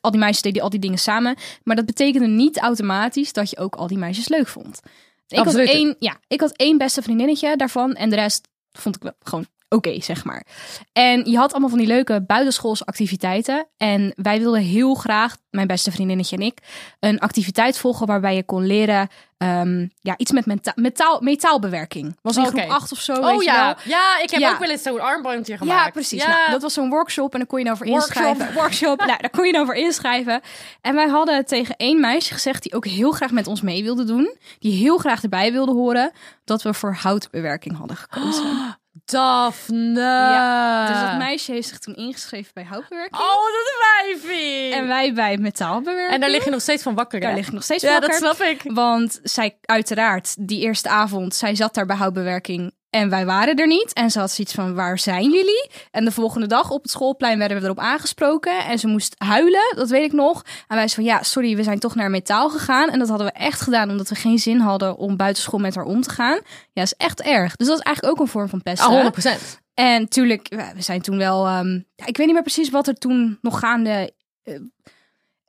al 0.00 0.10
die 0.10 0.20
meisjes 0.20 0.42
deden 0.42 0.62
al 0.62 0.70
die 0.70 0.80
dingen 0.80 0.98
samen, 0.98 1.36
maar 1.62 1.76
dat 1.76 1.86
betekende 1.86 2.26
niet 2.26 2.58
automatisch 2.58 3.32
dat 3.32 3.50
je 3.50 3.58
ook 3.58 3.74
al 3.74 3.86
die 3.86 3.98
meisjes 3.98 4.28
leuk 4.28 4.48
vond. 4.48 4.80
Ik 5.26 5.38
had, 5.38 5.54
één, 5.54 5.96
ja, 5.98 6.16
ik 6.28 6.40
had 6.40 6.52
één 6.56 6.78
beste 6.78 7.02
vriendinnetje 7.02 7.56
daarvan 7.56 7.94
en 7.94 8.10
de 8.10 8.16
rest 8.16 8.48
vond 8.72 8.96
ik 8.96 9.02
wel 9.02 9.14
gewoon 9.20 9.46
oké, 9.72 10.00
zeg 10.00 10.24
maar. 10.24 10.46
En 10.92 11.24
je 11.30 11.36
had 11.36 11.50
allemaal 11.50 11.68
van 11.68 11.78
die 11.78 11.86
leuke 11.86 12.24
buitenschoolse 12.26 12.84
activiteiten. 12.84 13.66
En 13.76 14.12
wij 14.16 14.38
wilden 14.40 14.60
heel 14.62 14.94
graag, 14.94 15.36
mijn 15.50 15.66
beste 15.66 15.90
vriendinnetje 15.92 16.36
en 16.36 16.42
ik, 16.42 16.58
een 17.00 17.18
activiteit 17.18 17.78
volgen 17.78 18.06
waarbij 18.06 18.34
je 18.34 18.44
kon 18.44 18.66
leren 18.66 19.08
ehm, 19.38 19.86
ja, 20.00 20.14
iets 20.16 20.30
met 20.32 20.46
meta- 20.46 20.72
metaal, 20.74 21.20
metaalbewerking. 21.20 22.16
Was 22.22 22.36
in 22.36 22.46
Oké. 22.46 22.58
groep 22.60 22.70
8 22.70 22.92
of 22.92 22.98
zo. 23.00 23.12
Oh 23.12 23.26
weet 23.30 23.38
je 23.38 23.44
ja. 23.44 23.64
wel. 23.64 23.74
Ja, 23.84 24.20
ik 24.22 24.30
heb 24.30 24.40
Ja. 24.40 24.52
ook 24.52 24.58
wel 24.58 24.70
eens 24.70 24.82
zo'n 24.82 25.00
armbandje 25.00 25.56
gemaakt. 25.56 25.84
Ja, 25.84 25.90
precies. 25.90 26.22
Ja. 26.22 26.28
Nou, 26.28 26.50
dat 26.50 26.62
was 26.62 26.72
zo'n 26.74 26.88
workshop 26.90 27.32
en 27.32 27.38
dan 27.38 27.48
kon 27.48 27.58
je 27.58 27.64
dan 27.64 27.76
voor 27.76 27.86
Workshop. 27.86 28.16
inschrijven. 28.16 28.54
Workshop. 28.62 28.98
nou, 29.06 29.18
daar 29.20 29.30
kon 29.30 29.46
je 29.46 29.52
dan 29.52 29.64
voor 29.66 29.74
inschrijven. 29.74 30.40
En 30.80 30.94
wij 30.94 31.08
hadden 31.08 31.46
tegen 31.46 31.76
één 31.76 32.00
meisje 32.00 32.32
gezegd 32.32 32.62
die 32.62 32.74
ook 32.74 32.86
heel 32.86 33.10
graag 33.12 33.30
met 33.30 33.46
ons 33.46 33.60
mee 33.60 33.82
wilde 33.82 34.04
doen. 34.04 34.34
Die 34.58 34.72
heel 34.72 34.98
graag 34.98 35.22
erbij 35.22 35.52
wilde 35.52 35.72
horen. 35.72 36.12
Dat 36.44 36.62
we 36.62 36.74
voor 36.74 36.94
houtbewerking 36.94 37.76
hadden 37.76 37.96
gekozen. 37.96 38.44
Daphne. 39.12 40.00
Ja, 40.00 40.86
Dus 40.86 41.00
dat 41.10 41.18
meisje 41.18 41.52
heeft 41.52 41.68
zich 41.68 41.78
toen 41.78 41.94
ingeschreven 41.94 42.50
bij 42.54 42.64
houtbewerking. 42.64 43.22
Oh, 43.22 43.44
dat 43.44 43.64
is 43.64 44.20
wijfie. 44.22 44.74
En 44.74 44.86
wij 44.86 45.12
bij 45.12 45.36
metaalbewerking. 45.38 46.14
En 46.14 46.20
daar 46.20 46.30
lig 46.30 46.44
je 46.44 46.50
nog 46.50 46.60
steeds 46.60 46.82
van 46.82 46.94
wakker, 46.94 47.20
hè? 47.20 47.26
Daar 47.26 47.34
lig 47.36 47.46
ik 47.46 47.52
nog 47.52 47.62
steeds 47.62 47.82
Ja, 47.82 47.90
wakker. 47.90 48.08
dat 48.08 48.18
snap 48.18 48.40
ik. 48.48 48.60
Want 48.64 49.20
zij, 49.22 49.56
uiteraard, 49.62 50.34
die 50.48 50.60
eerste 50.60 50.88
avond, 50.88 51.34
zij 51.34 51.54
zat 51.54 51.74
daar 51.74 51.86
bij 51.86 51.96
houtbewerking 51.96 52.72
en 52.92 53.08
wij 53.08 53.24
waren 53.26 53.56
er 53.56 53.66
niet. 53.66 53.92
En 53.92 54.10
ze 54.10 54.18
had 54.18 54.30
zoiets 54.30 54.54
van, 54.54 54.74
waar 54.74 54.98
zijn 54.98 55.22
jullie? 55.30 55.70
En 55.90 56.04
de 56.04 56.10
volgende 56.10 56.46
dag 56.46 56.70
op 56.70 56.82
het 56.82 56.90
schoolplein 56.90 57.38
werden 57.38 57.58
we 57.58 57.64
erop 57.64 57.78
aangesproken. 57.78 58.64
En 58.64 58.78
ze 58.78 58.86
moest 58.86 59.14
huilen, 59.18 59.72
dat 59.76 59.88
weet 59.88 60.04
ik 60.04 60.12
nog. 60.12 60.42
En 60.42 60.76
wij 60.76 60.88
zeiden 60.88 60.94
van, 60.94 61.04
ja, 61.04 61.22
sorry, 61.22 61.56
we 61.56 61.62
zijn 61.62 61.78
toch 61.78 61.94
naar 61.94 62.10
metaal 62.10 62.50
gegaan. 62.50 62.88
En 62.90 62.98
dat 62.98 63.08
hadden 63.08 63.26
we 63.26 63.32
echt 63.32 63.60
gedaan 63.60 63.90
omdat 63.90 64.08
we 64.08 64.14
geen 64.14 64.38
zin 64.38 64.58
hadden 64.58 64.96
om 64.96 65.16
buitenschool 65.16 65.58
met 65.58 65.74
haar 65.74 65.84
om 65.84 66.00
te 66.02 66.10
gaan. 66.10 66.34
Ja, 66.44 66.44
dat 66.72 66.84
is 66.84 66.94
echt 66.96 67.20
erg. 67.20 67.56
Dus 67.56 67.66
dat 67.66 67.78
is 67.78 67.84
eigenlijk 67.84 68.14
ook 68.16 68.24
een 68.26 68.32
vorm 68.32 68.48
van 68.48 68.62
pesten. 68.62 68.84
Ah, 68.86 68.92
100 68.92 69.12
procent. 69.12 69.60
En 69.74 70.00
natuurlijk, 70.00 70.48
we 70.74 70.82
zijn 70.82 71.02
toen 71.02 71.18
wel. 71.18 71.46
ehm, 71.46 71.74
ik 72.04 72.16
weet 72.16 72.26
niet 72.26 72.32
meer 72.34 72.42
precies 72.42 72.70
wat 72.70 72.86
er 72.88 72.94
toen 72.98 73.38
nog 73.40 73.58
gaande. 73.58 74.12
eh, 74.42 74.54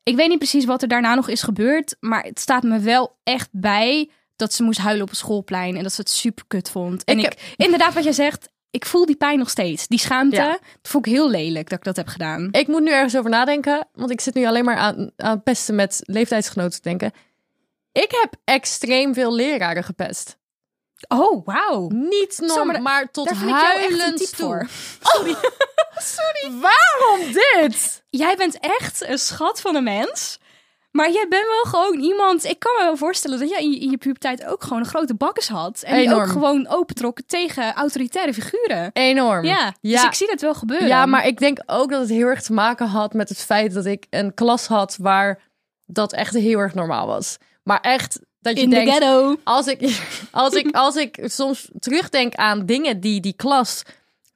ik 0.04 0.16
weet 0.16 0.30
niet 0.30 0.38
precies 0.38 0.66
wat 0.66 0.82
er 0.82 0.88
daarna 0.88 1.16
nog 1.16 1.28
is 1.30 1.42
gebeurd. 1.42 1.96
Maar 2.00 2.24
het 2.24 2.40
staat 2.40 2.64
me 2.64 2.80
wel 2.80 3.16
echt 3.24 3.50
bij 3.52 4.10
dat 4.44 4.54
ze 4.54 4.64
moest 4.64 4.80
huilen 4.80 5.04
op 5.04 5.10
het 5.10 5.18
schoolplein. 5.18 5.76
En 5.78 5.84
dat 5.84 5.94
ze 5.94 6.02
het 6.02 6.10
super 6.10 6.44
kut 6.48 6.70
vond. 6.70 7.04
En 7.04 7.20
Ik 7.20 7.26
ik, 7.26 7.54
inderdaad, 7.56 7.94
wat 7.94 8.04
jij 8.04 8.14
zegt. 8.14 8.52
Ik 8.72 8.86
voel 8.86 9.06
die 9.06 9.16
pijn 9.16 9.38
nog 9.40 9.50
steeds. 9.50 9.88
Die 9.88 10.00
schaamte. 10.00 10.36
Ja. 10.36 10.50
Dat 10.50 10.92
vond 10.92 11.06
ik 11.06 11.12
heel 11.12 11.30
lelijk 11.30 11.70
dat 11.70 11.78
ik 11.78 11.84
dat 11.84 11.96
heb 11.96 12.08
gedaan. 12.08 12.48
Ik 12.52 12.68
moet 12.68 12.82
nu 12.82 12.92
ergens 12.92 13.18
over 13.18 13.30
nadenken, 13.30 13.88
want 13.94 14.12
ik 14.12 14.22
zit 14.22 14.34
nu 14.34 14.46
alleen 14.46 14.66
maar 14.66 14.78
aan, 14.78 15.12
aan 15.16 15.44
pesten 15.44 15.76
met 15.76 16.02
leeftijdsgenoten 16.04 16.82
te 16.82 16.90
denken. 16.90 17.12
Ik 17.92 18.12
heb 18.22 18.34
extreem 18.44 19.14
veel 19.14 19.34
leraren 19.34 19.84
gepest. 19.84 20.38
Oh, 21.08 21.46
wauw. 21.46 21.88
Niet 21.90 22.40
normaal, 22.40 22.66
maar 22.66 22.82
maar, 22.82 23.12
tot 23.12 23.30
huilend 23.30 24.36
toe. 24.38 24.68
voor. 25.02 25.32
Waarom 26.62 27.34
dit? 27.34 28.04
Jij 28.10 28.36
bent 28.36 28.60
echt 28.60 29.08
een 29.08 29.18
schat 29.18 29.62
van 29.62 29.76
een 29.76 29.84
mens. 29.84 30.40
Maar 30.94 31.12
jij 31.12 31.26
bent 31.30 31.46
wel 31.48 31.64
gewoon 31.64 32.00
iemand... 32.00 32.44
Ik 32.44 32.60
kan 32.60 32.72
me 32.78 32.84
wel 32.84 32.98
voorstellen 32.98 33.40
dat 33.40 33.50
jij 33.50 33.62
in 33.62 33.72
je, 33.72 33.80
in 33.80 33.90
je 33.90 33.98
puberteit 33.98 34.46
ook 34.46 34.64
gewoon 34.64 34.80
een 34.80 34.86
grote 34.86 35.16
bakkes 35.16 35.48
had. 35.48 35.82
En 35.82 35.98
die 35.98 36.14
ook 36.14 36.28
gewoon 36.28 36.68
opentrok 36.68 37.20
tegen 37.28 37.74
autoritaire 37.74 38.34
figuren. 38.34 38.90
Enorm. 38.94 39.46
Ja, 39.46 39.66
dus 39.82 39.92
ja. 39.92 40.08
ik 40.08 40.14
zie 40.14 40.28
dat 40.28 40.42
wel 40.42 40.54
gebeuren. 40.54 40.88
Ja, 40.88 41.06
maar 41.06 41.28
ik 41.28 41.40
denk 41.40 41.64
ook 41.66 41.90
dat 41.90 42.00
het 42.00 42.10
heel 42.10 42.28
erg 42.28 42.42
te 42.42 42.54
maken 42.54 42.88
had 42.88 43.14
met 43.14 43.30
het 43.30 43.38
feit 43.38 43.74
dat 43.74 43.86
ik 43.86 44.06
een 44.10 44.34
klas 44.34 44.68
had 44.68 44.98
waar 45.00 45.42
dat 45.86 46.14
echt 46.14 46.34
heel 46.34 46.60
erg 46.60 46.74
normaal 46.74 47.08
was. 47.08 47.38
Maar 47.64 47.80
echt 47.82 48.20
dat 48.40 48.58
je 48.58 48.64
In 48.64 48.70
de 48.70 48.76
denkt, 48.76 48.92
ghetto. 48.92 49.36
als 49.44 49.68
ik, 49.68 50.02
als 50.32 50.54
ik, 50.54 50.76
als 50.76 50.96
ik 50.96 51.20
soms 51.24 51.70
terugdenk 51.80 52.36
aan 52.36 52.66
dingen 52.66 53.00
die 53.00 53.22
die 53.22 53.34
klas 53.36 53.84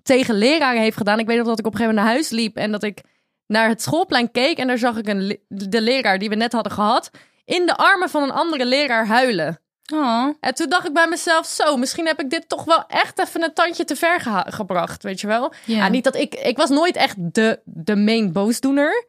tegen 0.03 0.35
leraren 0.35 0.81
heeft 0.81 0.97
gedaan. 0.97 1.19
Ik 1.19 1.27
weet 1.27 1.37
nog 1.37 1.47
dat 1.47 1.59
ik 1.59 1.65
op 1.65 1.71
een 1.73 1.77
gegeven 1.77 1.95
moment 1.95 2.15
naar 2.15 2.23
huis 2.23 2.41
liep 2.41 2.57
en 2.57 2.71
dat 2.71 2.83
ik 2.83 3.01
naar 3.47 3.67
het 3.69 3.81
schoolplein 3.81 4.31
keek 4.31 4.57
en 4.57 4.67
daar 4.67 4.77
zag 4.77 4.97
ik 4.97 5.07
een, 5.07 5.39
de 5.47 5.81
leraar 5.81 6.19
die 6.19 6.29
we 6.29 6.35
net 6.35 6.51
hadden 6.51 6.71
gehad 6.71 7.09
in 7.45 7.65
de 7.65 7.75
armen 7.75 8.09
van 8.09 8.23
een 8.23 8.31
andere 8.31 8.65
leraar 8.65 9.07
huilen. 9.07 9.59
Oh. 9.93 10.27
En 10.39 10.53
toen 10.53 10.69
dacht 10.69 10.87
ik 10.87 10.93
bij 10.93 11.07
mezelf, 11.07 11.45
zo, 11.45 11.77
misschien 11.77 12.07
heb 12.07 12.19
ik 12.19 12.29
dit 12.29 12.49
toch 12.49 12.63
wel 12.63 12.83
echt 12.87 13.19
even 13.19 13.43
een 13.43 13.53
tandje 13.53 13.83
te 13.83 13.95
ver 13.95 14.19
gebracht, 14.47 15.03
weet 15.03 15.21
je 15.21 15.27
wel? 15.27 15.53
Ja. 15.65 15.77
Ja. 15.77 15.89
niet 15.89 16.03
dat 16.03 16.15
ik, 16.15 16.35
ik 16.35 16.57
was 16.57 16.69
nooit 16.69 16.95
echt 16.95 17.15
de, 17.17 17.59
de 17.63 17.95
main 17.95 18.31
boosdoener, 18.31 19.07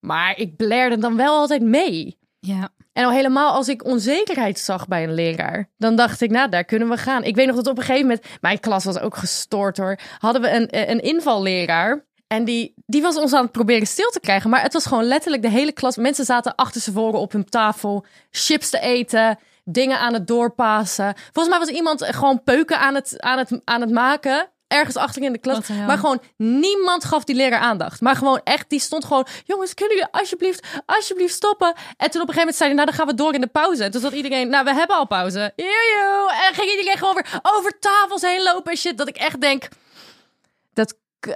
maar 0.00 0.38
ik 0.38 0.56
blerde 0.56 0.98
dan 0.98 1.16
wel 1.16 1.36
altijd 1.36 1.62
mee. 1.62 2.18
Ja. 2.40 2.68
En 2.92 3.04
al 3.04 3.10
helemaal 3.10 3.52
als 3.52 3.68
ik 3.68 3.84
onzekerheid 3.84 4.58
zag 4.58 4.88
bij 4.88 5.02
een 5.02 5.14
leraar, 5.14 5.70
dan 5.76 5.96
dacht 5.96 6.20
ik, 6.20 6.30
nou, 6.30 6.48
daar 6.48 6.64
kunnen 6.64 6.88
we 6.88 6.96
gaan. 6.96 7.24
Ik 7.24 7.34
weet 7.34 7.46
nog 7.46 7.56
dat 7.56 7.66
op 7.66 7.76
een 7.76 7.84
gegeven 7.84 8.06
moment, 8.06 8.26
mijn 8.40 8.60
klas 8.60 8.84
was 8.84 8.98
ook 8.98 9.16
gestoord 9.16 9.76
hoor, 9.76 9.98
hadden 10.18 10.42
we 10.42 10.50
een, 10.50 10.90
een 10.90 11.00
invalleraar. 11.00 12.06
En 12.32 12.44
die, 12.44 12.74
die 12.86 13.02
was 13.02 13.16
ons 13.16 13.32
aan 13.32 13.42
het 13.42 13.52
proberen 13.52 13.86
stil 13.86 14.10
te 14.10 14.20
krijgen. 14.20 14.50
Maar 14.50 14.62
het 14.62 14.72
was 14.72 14.86
gewoon 14.86 15.04
letterlijk 15.04 15.42
de 15.42 15.48
hele 15.48 15.72
klas. 15.72 15.96
Mensen 15.96 16.24
zaten 16.24 16.54
achter 16.54 16.80
ze 16.80 16.92
voren 16.92 17.20
op 17.20 17.32
hun 17.32 17.44
tafel. 17.44 18.04
Chips 18.30 18.70
te 18.70 18.80
eten. 18.80 19.38
Dingen 19.64 19.98
aan 19.98 20.12
het 20.12 20.26
doorpassen. 20.26 21.14
Volgens 21.32 21.48
mij 21.48 21.66
was 21.66 21.76
iemand 21.76 22.04
gewoon 22.04 22.42
peuken 22.42 22.78
aan 22.78 22.94
het, 22.94 23.20
aan 23.20 23.38
het, 23.38 23.60
aan 23.64 23.80
het 23.80 23.90
maken. 23.90 24.48
Ergens 24.68 24.96
achter 24.96 25.22
in 25.22 25.32
de 25.32 25.38
klas. 25.38 25.68
Maar 25.86 25.98
gewoon 25.98 26.22
niemand 26.36 27.04
gaf 27.04 27.24
die 27.24 27.36
leraar 27.36 27.60
aandacht. 27.60 28.00
Maar 28.00 28.16
gewoon 28.16 28.40
echt, 28.44 28.70
die 28.70 28.80
stond 28.80 29.04
gewoon... 29.04 29.26
Jongens, 29.44 29.74
kunnen 29.74 29.96
jullie 29.96 30.12
alsjeblieft, 30.12 30.66
alsjeblieft 30.86 31.34
stoppen? 31.34 31.74
En 31.96 32.10
toen 32.10 32.22
op 32.22 32.28
een 32.28 32.34
gegeven 32.34 32.38
moment 32.38 32.56
zei 32.56 32.68
hij... 32.68 32.78
Nou, 32.78 32.86
dan 32.86 32.96
gaan 32.96 33.06
we 33.06 33.14
door 33.14 33.34
in 33.34 33.40
de 33.40 33.46
pauze. 33.46 33.84
En 33.84 33.90
toen 33.90 34.00
zat 34.00 34.12
iedereen... 34.12 34.48
Nou, 34.48 34.64
we 34.64 34.74
hebben 34.74 34.96
al 34.96 35.06
pauze. 35.06 35.52
Joejoe. 35.56 36.32
En 36.48 36.54
ging 36.54 36.70
iedereen 36.70 36.98
gewoon 36.98 37.14
weer 37.14 37.40
over 37.42 37.78
tafels 37.78 38.22
heen 38.22 38.42
lopen 38.42 38.70
en 38.70 38.78
shit. 38.78 38.98
Dat 38.98 39.08
ik 39.08 39.16
echt 39.16 39.40
denk... 39.40 39.68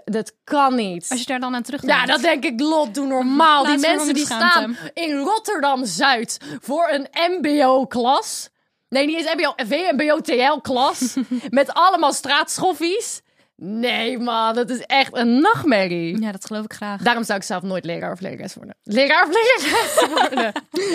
Dat, 0.04 0.32
kan 0.44 0.74
niet. 0.74 1.06
Als 1.08 1.20
je 1.20 1.26
daar 1.26 1.40
dan 1.40 1.54
aan 1.54 1.62
terugdenkt. 1.62 2.00
Ja, 2.00 2.06
dat 2.06 2.20
denk 2.20 2.44
ik, 2.44 2.60
Lot, 2.60 2.94
doe 2.94 3.06
normaal. 3.06 3.64
Die 3.64 3.78
mensen 3.78 4.14
die 4.14 4.24
staan 4.24 4.76
in 4.94 5.16
Rotterdam-Zuid 5.16 6.38
voor 6.60 6.88
een 6.90 7.08
mbo-klas. 7.38 8.48
Nee, 8.88 9.06
niet 9.06 9.16
eens 9.16 9.34
mbo, 9.34 9.52
VMBO-TL-klas. 9.56 11.16
met 11.48 11.74
allemaal 11.74 12.12
straatschoffies. 12.12 13.20
Nee, 13.56 14.18
man, 14.18 14.54
dat 14.54 14.70
is 14.70 14.80
echt 14.80 15.16
een 15.16 15.40
nachtmerrie. 15.40 16.20
Ja, 16.20 16.32
dat 16.32 16.44
geloof 16.46 16.64
ik 16.64 16.72
graag. 16.72 17.02
Daarom 17.02 17.24
zou 17.24 17.38
ik 17.38 17.44
zelf 17.44 17.62
nooit 17.62 17.84
leraar 17.84 18.12
of 18.12 18.20
lerares 18.20 18.54
worden. 18.54 18.76
Leraar 18.82 19.26
of 19.28 19.34
lerares 19.34 20.06
worden. 20.20 20.52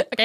Oké. 0.10 0.24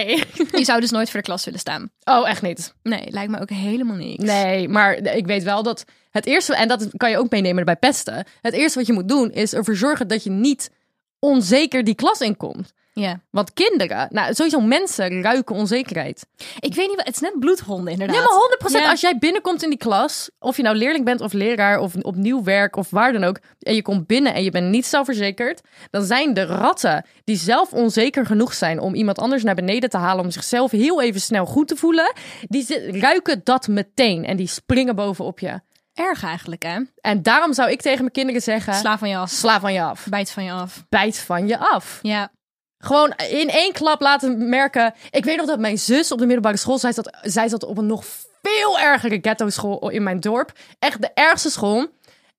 Je 0.58 0.64
zou 0.64 0.80
dus 0.80 0.90
nooit 0.90 1.10
voor 1.10 1.20
de 1.20 1.26
klas 1.26 1.44
willen 1.44 1.60
staan. 1.60 1.90
Oh, 2.04 2.28
echt 2.28 2.42
niet. 2.42 2.74
Nee, 2.82 3.10
lijkt 3.10 3.30
me 3.30 3.40
ook 3.40 3.50
helemaal 3.50 3.96
niks. 3.96 4.24
Nee, 4.24 4.68
maar 4.68 4.94
ik 4.94 5.26
weet 5.26 5.42
wel 5.42 5.62
dat 5.62 5.84
het 6.10 6.26
eerste, 6.26 6.54
en 6.56 6.68
dat 6.68 6.88
kan 6.96 7.10
je 7.10 7.18
ook 7.18 7.30
meenemen 7.30 7.64
bij 7.64 7.76
pesten. 7.76 8.26
Het 8.40 8.54
eerste 8.54 8.78
wat 8.78 8.86
je 8.86 8.92
moet 8.92 9.08
doen 9.08 9.30
is 9.32 9.54
ervoor 9.54 9.76
zorgen 9.76 10.08
dat 10.08 10.24
je 10.24 10.30
niet 10.30 10.70
onzeker 11.18 11.84
die 11.84 11.94
klas 11.94 12.20
inkomt. 12.20 12.72
Ja. 13.00 13.20
Want 13.30 13.52
kinderen, 13.52 14.08
nou 14.10 14.34
sowieso 14.34 14.60
mensen 14.60 15.22
ruiken 15.22 15.54
onzekerheid. 15.56 16.26
Ik 16.60 16.74
weet 16.74 16.86
niet, 16.88 16.96
wat- 16.96 17.06
het 17.06 17.14
is 17.14 17.20
net 17.20 17.38
bloedhonden 17.38 17.92
inderdaad. 17.92 18.16
Ja, 18.16 18.22
maar 18.22 18.32
100% 18.32 18.84
Ja. 18.84 18.90
als 18.90 19.00
jij 19.00 19.18
binnenkomt 19.18 19.62
in 19.62 19.68
die 19.68 19.78
klas, 19.78 20.30
of 20.38 20.56
je 20.56 20.62
nou 20.62 20.76
leerling 20.76 21.04
bent 21.04 21.20
of 21.20 21.32
leraar 21.32 21.78
of 21.78 21.94
op 21.94 22.14
nieuw 22.16 22.42
werk 22.42 22.76
of 22.76 22.90
waar 22.90 23.12
dan 23.12 23.24
ook, 23.24 23.38
en 23.58 23.74
je 23.74 23.82
komt 23.82 24.06
binnen 24.06 24.34
en 24.34 24.42
je 24.44 24.50
bent 24.50 24.70
niet 24.70 24.86
zelfverzekerd, 24.86 25.60
dan 25.90 26.04
zijn 26.04 26.34
de 26.34 26.44
ratten 26.44 27.04
die 27.24 27.36
zelf 27.36 27.72
onzeker 27.72 28.26
genoeg 28.26 28.54
zijn 28.54 28.80
om 28.80 28.94
iemand 28.94 29.18
anders 29.18 29.42
naar 29.42 29.54
beneden 29.54 29.90
te 29.90 29.96
halen 29.98 30.24
om 30.24 30.30
zichzelf 30.30 30.70
heel 30.70 31.02
even 31.02 31.20
snel 31.20 31.46
goed 31.46 31.68
te 31.68 31.76
voelen, 31.76 32.12
die 32.48 32.90
ruiken 33.00 33.40
dat 33.44 33.68
meteen 33.68 34.24
en 34.24 34.36
die 34.36 34.48
springen 34.48 34.96
bovenop 34.96 35.38
je. 35.38 35.60
Erg 35.94 36.24
eigenlijk, 36.24 36.62
hè? 36.62 36.80
En 37.00 37.22
daarom 37.22 37.52
zou 37.52 37.70
ik 37.70 37.80
tegen 37.82 38.00
mijn 38.00 38.12
kinderen 38.12 38.42
zeggen, 38.42 38.74
Sla 38.74 38.98
van 38.98 39.08
je 39.08 39.16
af. 39.16 39.30
sla 39.30 39.60
van 39.60 39.72
je 39.72 39.82
af. 39.82 40.06
Bijt 40.10 40.30
van 40.30 40.44
je 40.44 40.52
af. 40.52 40.84
Bijt 40.88 41.18
van 41.18 41.46
je 41.48 41.58
af. 41.58 41.98
Ja. 42.02 42.30
Gewoon 42.78 43.12
in 43.30 43.48
één 43.48 43.72
klap 43.72 44.00
laten 44.00 44.48
merken. 44.48 44.94
Ik 45.10 45.24
weet 45.24 45.36
nog 45.36 45.46
dat 45.46 45.58
mijn 45.58 45.78
zus 45.78 46.12
op 46.12 46.18
de 46.18 46.24
middelbare 46.26 46.56
school, 46.56 46.78
zij 46.78 46.92
zat, 46.92 47.18
zij 47.22 47.48
zat 47.48 47.64
op 47.64 47.78
een 47.78 47.86
nog 47.86 48.04
veel 48.42 48.78
ergere 48.78 49.18
ghetto 49.22 49.48
school 49.48 49.90
in 49.90 50.02
mijn 50.02 50.20
dorp. 50.20 50.52
Echt 50.78 51.00
de 51.00 51.10
ergste 51.14 51.50
school. 51.50 51.86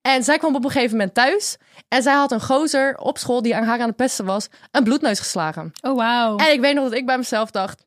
En 0.02 0.24
zij 0.24 0.38
kwam 0.38 0.56
op 0.56 0.64
een 0.64 0.72
gegeven 0.72 0.98
moment 0.98 1.16
thuis. 1.16 1.58
En 1.88 2.04
zij 2.04 2.14
had 2.14 2.32
een 2.32 2.42
gozer 2.42 2.98
op 2.98 3.18
school 3.18 3.42
die 3.42 3.56
aan 3.56 3.64
haar 3.64 3.80
aan 3.80 3.88
het 3.88 3.96
pesten 3.96 4.26
was, 4.26 4.48
een 4.72 4.84
bloedneus 4.84 5.20
geslagen. 5.20 5.72
Oh, 5.82 5.96
wauw. 5.96 6.38
En 6.38 6.52
ik 6.52 6.60
weet 6.60 6.76
nog 6.76 6.84
dat 6.84 6.94
ik 6.94 7.06
bij 7.06 7.18
mezelf 7.18 7.52
dacht, 7.52 7.86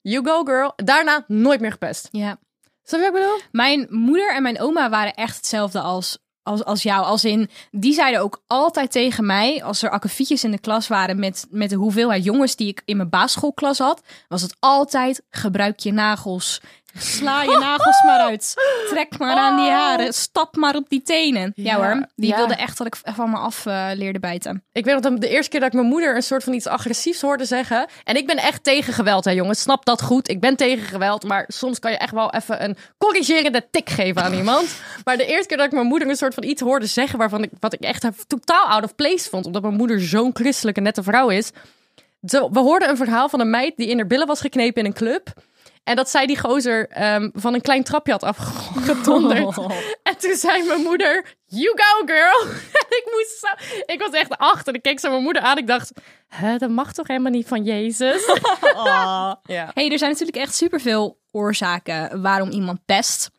you 0.00 0.24
go 0.24 0.44
girl. 0.44 0.72
Daarna 0.76 1.24
nooit 1.26 1.60
meer 1.60 1.72
gepest. 1.72 2.08
Ja. 2.10 2.38
Snap 2.82 3.00
je 3.00 3.10
wat 3.10 3.20
ik 3.20 3.26
bedoel? 3.26 3.40
Mijn 3.50 3.86
moeder 3.90 4.34
en 4.34 4.42
mijn 4.42 4.60
oma 4.60 4.88
waren 4.88 5.14
echt 5.14 5.36
hetzelfde 5.36 5.80
als, 5.80 6.18
als, 6.48 6.64
als 6.64 6.82
jou. 6.82 7.04
Als 7.04 7.24
in, 7.24 7.50
die 7.70 7.92
zeiden 7.92 8.20
ook 8.20 8.42
altijd 8.46 8.90
tegen 8.90 9.26
mij, 9.26 9.62
als 9.62 9.82
er 9.82 9.90
akkefietjes 9.90 10.44
in 10.44 10.50
de 10.50 10.58
klas 10.58 10.88
waren 10.88 11.18
met, 11.18 11.46
met 11.50 11.70
de 11.70 11.76
hoeveelheid 11.76 12.24
jongens 12.24 12.56
die 12.56 12.68
ik 12.68 12.82
in 12.84 12.96
mijn 12.96 13.08
basisschoolklas 13.08 13.78
had, 13.78 14.02
was 14.28 14.42
het 14.42 14.56
altijd 14.58 15.22
gebruik 15.30 15.78
je 15.78 15.92
nagels. 15.92 16.60
Sla 16.98 17.42
je 17.42 17.58
nagels 17.60 18.02
maar 18.02 18.18
uit. 18.18 18.54
Trek 18.88 19.18
maar 19.18 19.36
aan 19.36 19.56
die 19.56 19.70
haren. 19.70 20.12
Stap 20.12 20.56
maar 20.56 20.74
op 20.74 20.88
die 20.88 21.02
tenen. 21.02 21.52
Ja, 21.54 21.68
Ja, 21.68 21.76
hoor. 21.76 22.06
Die 22.16 22.30
ja. 22.30 22.36
wilde 22.36 22.54
echt 22.54 22.78
dat 22.78 22.86
ik 22.86 22.96
van 23.04 23.30
me 23.30 23.36
af 23.36 23.66
eh, 23.66 23.88
leerde 23.94 24.18
bijten. 24.18 24.64
Ik 24.72 24.84
weet 24.84 24.94
nog 24.94 25.02
dat 25.02 25.20
de 25.20 25.28
eerste 25.28 25.50
keer 25.50 25.60
dat 25.60 25.68
ik 25.68 25.74
mijn 25.74 25.86
moeder 25.86 26.16
een 26.16 26.22
soort 26.22 26.44
van 26.44 26.52
iets 26.52 26.66
agressiefs 26.66 27.20
hoorde 27.20 27.44
zeggen. 27.44 27.86
En 28.04 28.16
ik 28.16 28.26
ben 28.26 28.36
echt 28.36 28.64
tegen 28.64 28.92
geweld, 28.92 29.24
hè 29.24 29.30
jongens. 29.30 29.60
Snap 29.60 29.84
dat 29.84 30.02
goed. 30.02 30.28
Ik 30.28 30.40
ben 30.40 30.56
tegen 30.56 30.86
geweld. 30.86 31.24
Maar 31.24 31.44
soms 31.48 31.78
kan 31.78 31.90
je 31.90 31.96
echt 31.96 32.12
wel 32.12 32.32
even 32.32 32.64
een 32.64 32.76
corrigerende 32.98 33.66
tik 33.70 33.90
geven 33.90 34.22
aan 34.22 34.34
iemand. 34.34 34.66
Maar 35.04 35.16
de 35.16 35.26
eerste 35.26 35.46
keer 35.46 35.56
dat 35.56 35.66
ik 35.66 35.72
mijn 35.72 35.86
moeder 35.86 36.08
een 36.08 36.16
soort 36.16 36.34
van 36.34 36.42
iets 36.42 36.62
hoorde 36.62 36.86
zeggen. 36.86 37.18
waarvan 37.18 37.42
ik, 37.42 37.50
wat 37.60 37.72
ik 37.72 37.80
echt 37.80 38.06
totaal 38.26 38.64
out 38.64 38.84
of 38.84 38.94
place 38.94 39.28
vond. 39.28 39.46
Omdat 39.46 39.62
mijn 39.62 39.74
moeder 39.74 40.00
zo'n 40.00 40.30
christelijke, 40.32 40.80
nette 40.80 41.02
vrouw 41.02 41.28
is. 41.28 41.50
Zo, 42.26 42.50
we 42.50 42.58
hoorden 42.58 42.88
een 42.88 42.96
verhaal 42.96 43.28
van 43.28 43.40
een 43.40 43.50
meid 43.50 43.76
die 43.76 43.88
in 43.88 43.96
haar 43.96 44.06
billen 44.06 44.26
was 44.26 44.40
geknepen 44.40 44.80
in 44.80 44.86
een 44.86 44.94
club. 44.94 45.32
En 45.84 45.96
dat 45.96 46.10
zij 46.10 46.26
die 46.26 46.38
gozer 46.38 46.88
ehm, 46.88 47.28
van 47.32 47.54
een 47.54 47.60
klein 47.60 47.82
trapje 47.82 48.12
had 48.12 48.22
afgedonderd. 48.22 49.56
En 50.02 50.18
toen 50.18 50.34
zei 50.34 50.66
mijn 50.66 50.82
moeder, 50.82 51.24
you 51.44 51.76
go 51.76 52.06
girl. 52.06 52.50
En 52.88 52.96
ik 52.96 53.08
moest 53.12 53.38
zo, 53.38 53.76
ik 53.92 54.00
was 54.00 54.10
echt 54.10 54.38
achter. 54.38 54.74
Ik 54.74 54.82
keek 54.82 55.00
zo 55.00 55.10
mijn 55.10 55.22
moeder 55.22 55.42
aan. 55.42 55.58
Ik 55.58 55.66
dacht, 55.66 55.92
Hè, 56.28 56.56
dat 56.56 56.70
mag 56.70 56.92
toch 56.92 57.06
helemaal 57.06 57.32
niet 57.32 57.48
van 57.48 57.64
Jezus? 57.64 58.22
Ja. 59.42 59.70
hey, 59.74 59.90
er 59.90 59.98
zijn 59.98 60.10
natuurlijk 60.10 60.36
echt 60.36 60.54
superveel 60.54 61.18
oorzaken 61.30 62.22
waarom 62.22 62.50
iemand 62.50 62.78
pest. 62.84 63.30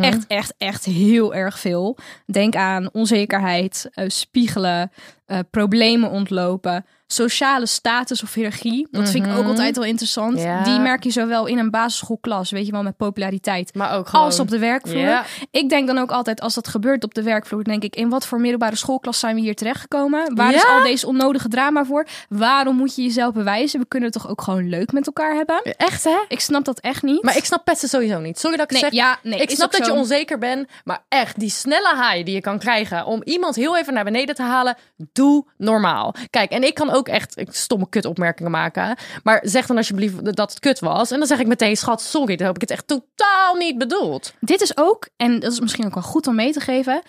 Echt, 0.00 0.26
echt, 0.26 0.54
echt 0.58 0.84
heel 0.84 1.34
erg 1.34 1.58
veel. 1.58 1.98
Denk 2.26 2.56
aan 2.56 2.92
onzekerheid, 2.92 3.88
eh, 3.92 4.08
spiegelen, 4.08 4.92
eh, 5.26 5.38
problemen 5.50 6.10
ontlopen, 6.10 6.86
sociale 7.12 7.66
status 7.66 8.22
of 8.22 8.34
hiërarchie. 8.34 8.88
Dat 8.90 9.10
vind 9.10 9.26
ik 9.26 9.36
ook 9.36 9.46
altijd 9.46 9.76
wel 9.76 9.84
interessant. 9.84 10.40
Ja. 10.40 10.62
Die 10.62 10.78
merk 10.78 11.04
je 11.04 11.10
zowel 11.10 11.46
in 11.46 11.58
een 11.58 11.70
basisschoolklas, 11.70 12.50
weet 12.50 12.66
je 12.66 12.72
wel, 12.72 12.82
met 12.82 12.96
populariteit. 12.96 13.74
Maar 13.74 13.96
ook 13.96 14.08
gewoon... 14.08 14.24
Als 14.24 14.40
op 14.40 14.48
de 14.48 14.58
werkvloer. 14.58 14.98
Ja. 14.98 15.24
Ik 15.50 15.68
denk 15.68 15.86
dan 15.86 15.98
ook 15.98 16.10
altijd, 16.10 16.40
als 16.40 16.54
dat 16.54 16.68
gebeurt 16.68 17.04
op 17.04 17.14
de 17.14 17.22
werkvloer, 17.22 17.64
denk 17.64 17.82
ik, 17.82 17.96
in 17.96 18.08
wat 18.08 18.26
voor 18.26 18.40
middelbare 18.40 18.76
schoolklas 18.76 19.18
zijn 19.18 19.34
we 19.34 19.40
hier 19.40 19.54
terechtgekomen? 19.54 20.34
Waar 20.34 20.54
is 20.54 20.66
al 20.66 20.82
deze 20.82 21.06
onnodige 21.06 21.48
drama 21.48 21.84
voor? 21.84 22.06
Waarom 22.28 22.76
moet 22.76 22.94
je 22.94 23.02
jezelf 23.02 23.32
bewijzen? 23.32 23.80
We 23.80 23.86
kunnen 23.86 24.10
het 24.10 24.22
toch 24.22 24.30
ook 24.30 24.42
gewoon 24.42 24.68
leuk 24.68 24.92
met 24.92 25.06
elkaar 25.06 25.34
hebben? 25.34 25.62
Echt, 25.62 26.04
hè? 26.04 26.18
Ik 26.28 26.40
snap 26.40 26.64
dat 26.64 26.80
echt 26.80 27.02
niet. 27.02 27.22
Maar 27.22 27.36
ik 27.36 27.44
snap 27.44 27.64
pesten 27.64 27.88
sowieso 27.88 28.20
niet. 28.20 28.38
Sorry 28.38 28.56
dat 28.56 28.64
ik 28.64 28.72
nee, 28.72 28.80
zeg. 28.80 28.92
ja, 28.92 29.18
nee, 29.22 29.40
ik 29.40 29.50
snap 29.50 29.72
dat 29.72 29.86
je 29.86 29.92
onzeker 29.92 30.38
bent, 30.38 30.68
maar 30.84 31.04
echt, 31.08 31.38
die 31.38 31.50
snelle 31.50 31.94
high 31.94 32.24
die 32.24 32.34
je 32.34 32.40
kan 32.40 32.58
krijgen 32.58 33.06
om 33.06 33.22
iemand 33.24 33.56
heel 33.56 33.76
even 33.76 33.94
naar 33.94 34.04
beneden 34.04 34.34
te 34.34 34.42
halen, 34.42 34.76
doe 35.12 35.44
normaal. 35.56 36.14
Kijk, 36.30 36.50
en 36.50 36.62
ik 36.62 36.74
kan 36.74 36.90
ook 36.90 36.97
echt 37.06 37.40
stomme 37.48 37.88
kutopmerkingen 37.88 38.50
maken, 38.50 38.96
maar 39.22 39.40
zeg 39.42 39.66
dan 39.66 39.76
alsjeblieft 39.76 40.36
dat 40.36 40.50
het 40.50 40.60
kut 40.60 40.78
was. 40.78 41.10
En 41.10 41.18
dan 41.18 41.26
zeg 41.26 41.38
ik 41.38 41.46
meteen, 41.46 41.76
schat, 41.76 42.00
sorry, 42.02 42.36
dan 42.36 42.46
heb 42.46 42.54
ik 42.54 42.60
het 42.60 42.70
echt 42.70 42.86
totaal 42.86 43.54
niet 43.54 43.78
bedoeld. 43.78 44.32
Dit 44.40 44.60
is 44.60 44.76
ook, 44.76 45.08
en 45.16 45.40
dat 45.40 45.52
is 45.52 45.60
misschien 45.60 45.86
ook 45.86 45.94
wel 45.94 46.02
goed 46.02 46.26
om 46.26 46.34
mee 46.34 46.52
te 46.52 46.60
geven. 46.60 47.02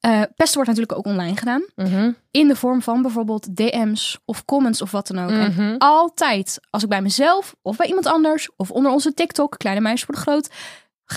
eh 0.00 0.20
pesten 0.36 0.54
wordt 0.54 0.70
natuurlijk 0.70 0.98
ook 0.98 1.06
online 1.06 1.36
gedaan. 1.36 1.64
In 2.30 2.48
de 2.48 2.56
vorm 2.56 2.82
van 2.82 3.02
bijvoorbeeld 3.02 3.56
DM's 3.56 4.18
of 4.24 4.44
comments 4.44 4.82
of 4.82 4.90
wat 4.90 5.06
dan 5.06 5.18
ook. 5.24 5.30
En 5.30 5.78
altijd, 5.78 6.58
als 6.70 6.82
ik 6.82 6.88
bij 6.88 7.02
mezelf 7.02 7.54
of 7.62 7.76
bij 7.76 7.86
iemand 7.86 8.06
anders 8.06 8.50
of 8.56 8.70
onder 8.70 8.92
onze 8.92 9.14
TikTok, 9.14 9.58
Kleine 9.58 9.80
Meisjes 9.80 10.06
Worden 10.06 10.22
Groot, 10.24 10.48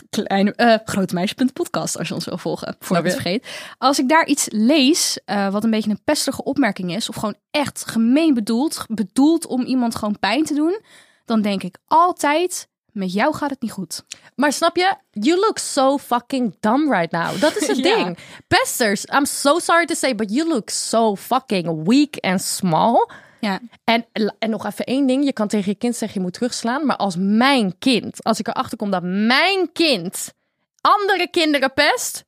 kleine, 0.10 0.54
eh 0.56 0.76
grotemeisje.podcast 0.86 1.98
als 1.98 2.08
je 2.08 2.14
ons 2.14 2.26
wil 2.26 2.38
volgen, 2.38 2.76
voor 2.80 2.98
ik 2.98 3.04
het 3.04 3.14
vergeet. 3.14 3.48
Als 3.78 4.00
ik 4.00 4.10
daar 4.10 4.26
iets 4.26 4.46
lees 4.50 5.20
eh, 5.26 5.50
wat 5.50 5.64
een 5.64 5.70
beetje 5.70 5.90
een 5.90 6.04
pestige 6.04 6.44
opmerking 6.44 6.96
is, 6.96 7.10
of 7.10 7.16
gewoon 7.16 7.36
echt 7.52 7.86
gemeen 7.88 8.34
bedoeld, 8.34 8.86
bedoeld 8.90 9.46
om 9.46 9.62
iemand 9.62 9.96
gewoon 9.96 10.20
pijn 10.20 10.44
te 10.44 10.54
doen, 10.54 10.82
dan 11.26 11.42
denk 11.42 11.64
ik 11.64 11.78
altijd, 11.86 12.68
met 12.92 13.14
jou 13.14 13.36
gaat 13.36 13.50
het 13.50 13.62
niet 13.62 13.72
goed. 13.72 14.04
Maar 14.36 14.54
snap 14.54 14.76
je? 14.76 14.96
You 15.12 15.40
look 15.40 15.58
so 15.58 15.98
fucking 15.98 16.56
dumb 16.60 16.92
right 16.92 17.12
now. 17.12 17.40
Dat 17.42 17.56
is 17.58 17.68
het 17.78 17.78
Ja. 17.78 17.96
ding. 17.96 18.18
Pesters, 18.48 19.06
I'm 19.06 19.26
so 19.26 19.60
sorry 19.60 19.86
to 19.86 19.96
say, 19.96 20.16
but 20.16 20.32
you 20.34 20.48
look 20.48 20.70
so 20.70 21.16
fucking 21.16 21.88
weak 21.88 22.18
and 22.20 22.42
small. 22.42 23.10
Ja, 23.40 23.60
En, 23.84 24.06
en 24.40 24.50
nog 24.50 24.66
even 24.66 24.86
één 24.86 25.08
ding. 25.08 25.26
Je 25.26 25.34
kan 25.34 25.48
tegen 25.48 25.72
je 25.72 25.78
kind 25.78 25.96
zeggen, 25.96 26.18
je 26.18 26.24
moet 26.26 26.34
terugslaan. 26.34 26.86
Maar 26.86 26.96
als 26.96 27.16
mijn 27.20 27.78
kind, 27.78 28.24
als 28.24 28.40
ik 28.40 28.48
erachter 28.48 28.78
kom 28.78 28.92
dat 28.92 29.04
mijn 29.04 29.72
kind 29.72 30.34
andere 30.82 31.28
kinderen 31.30 31.74
pest... 31.74 32.26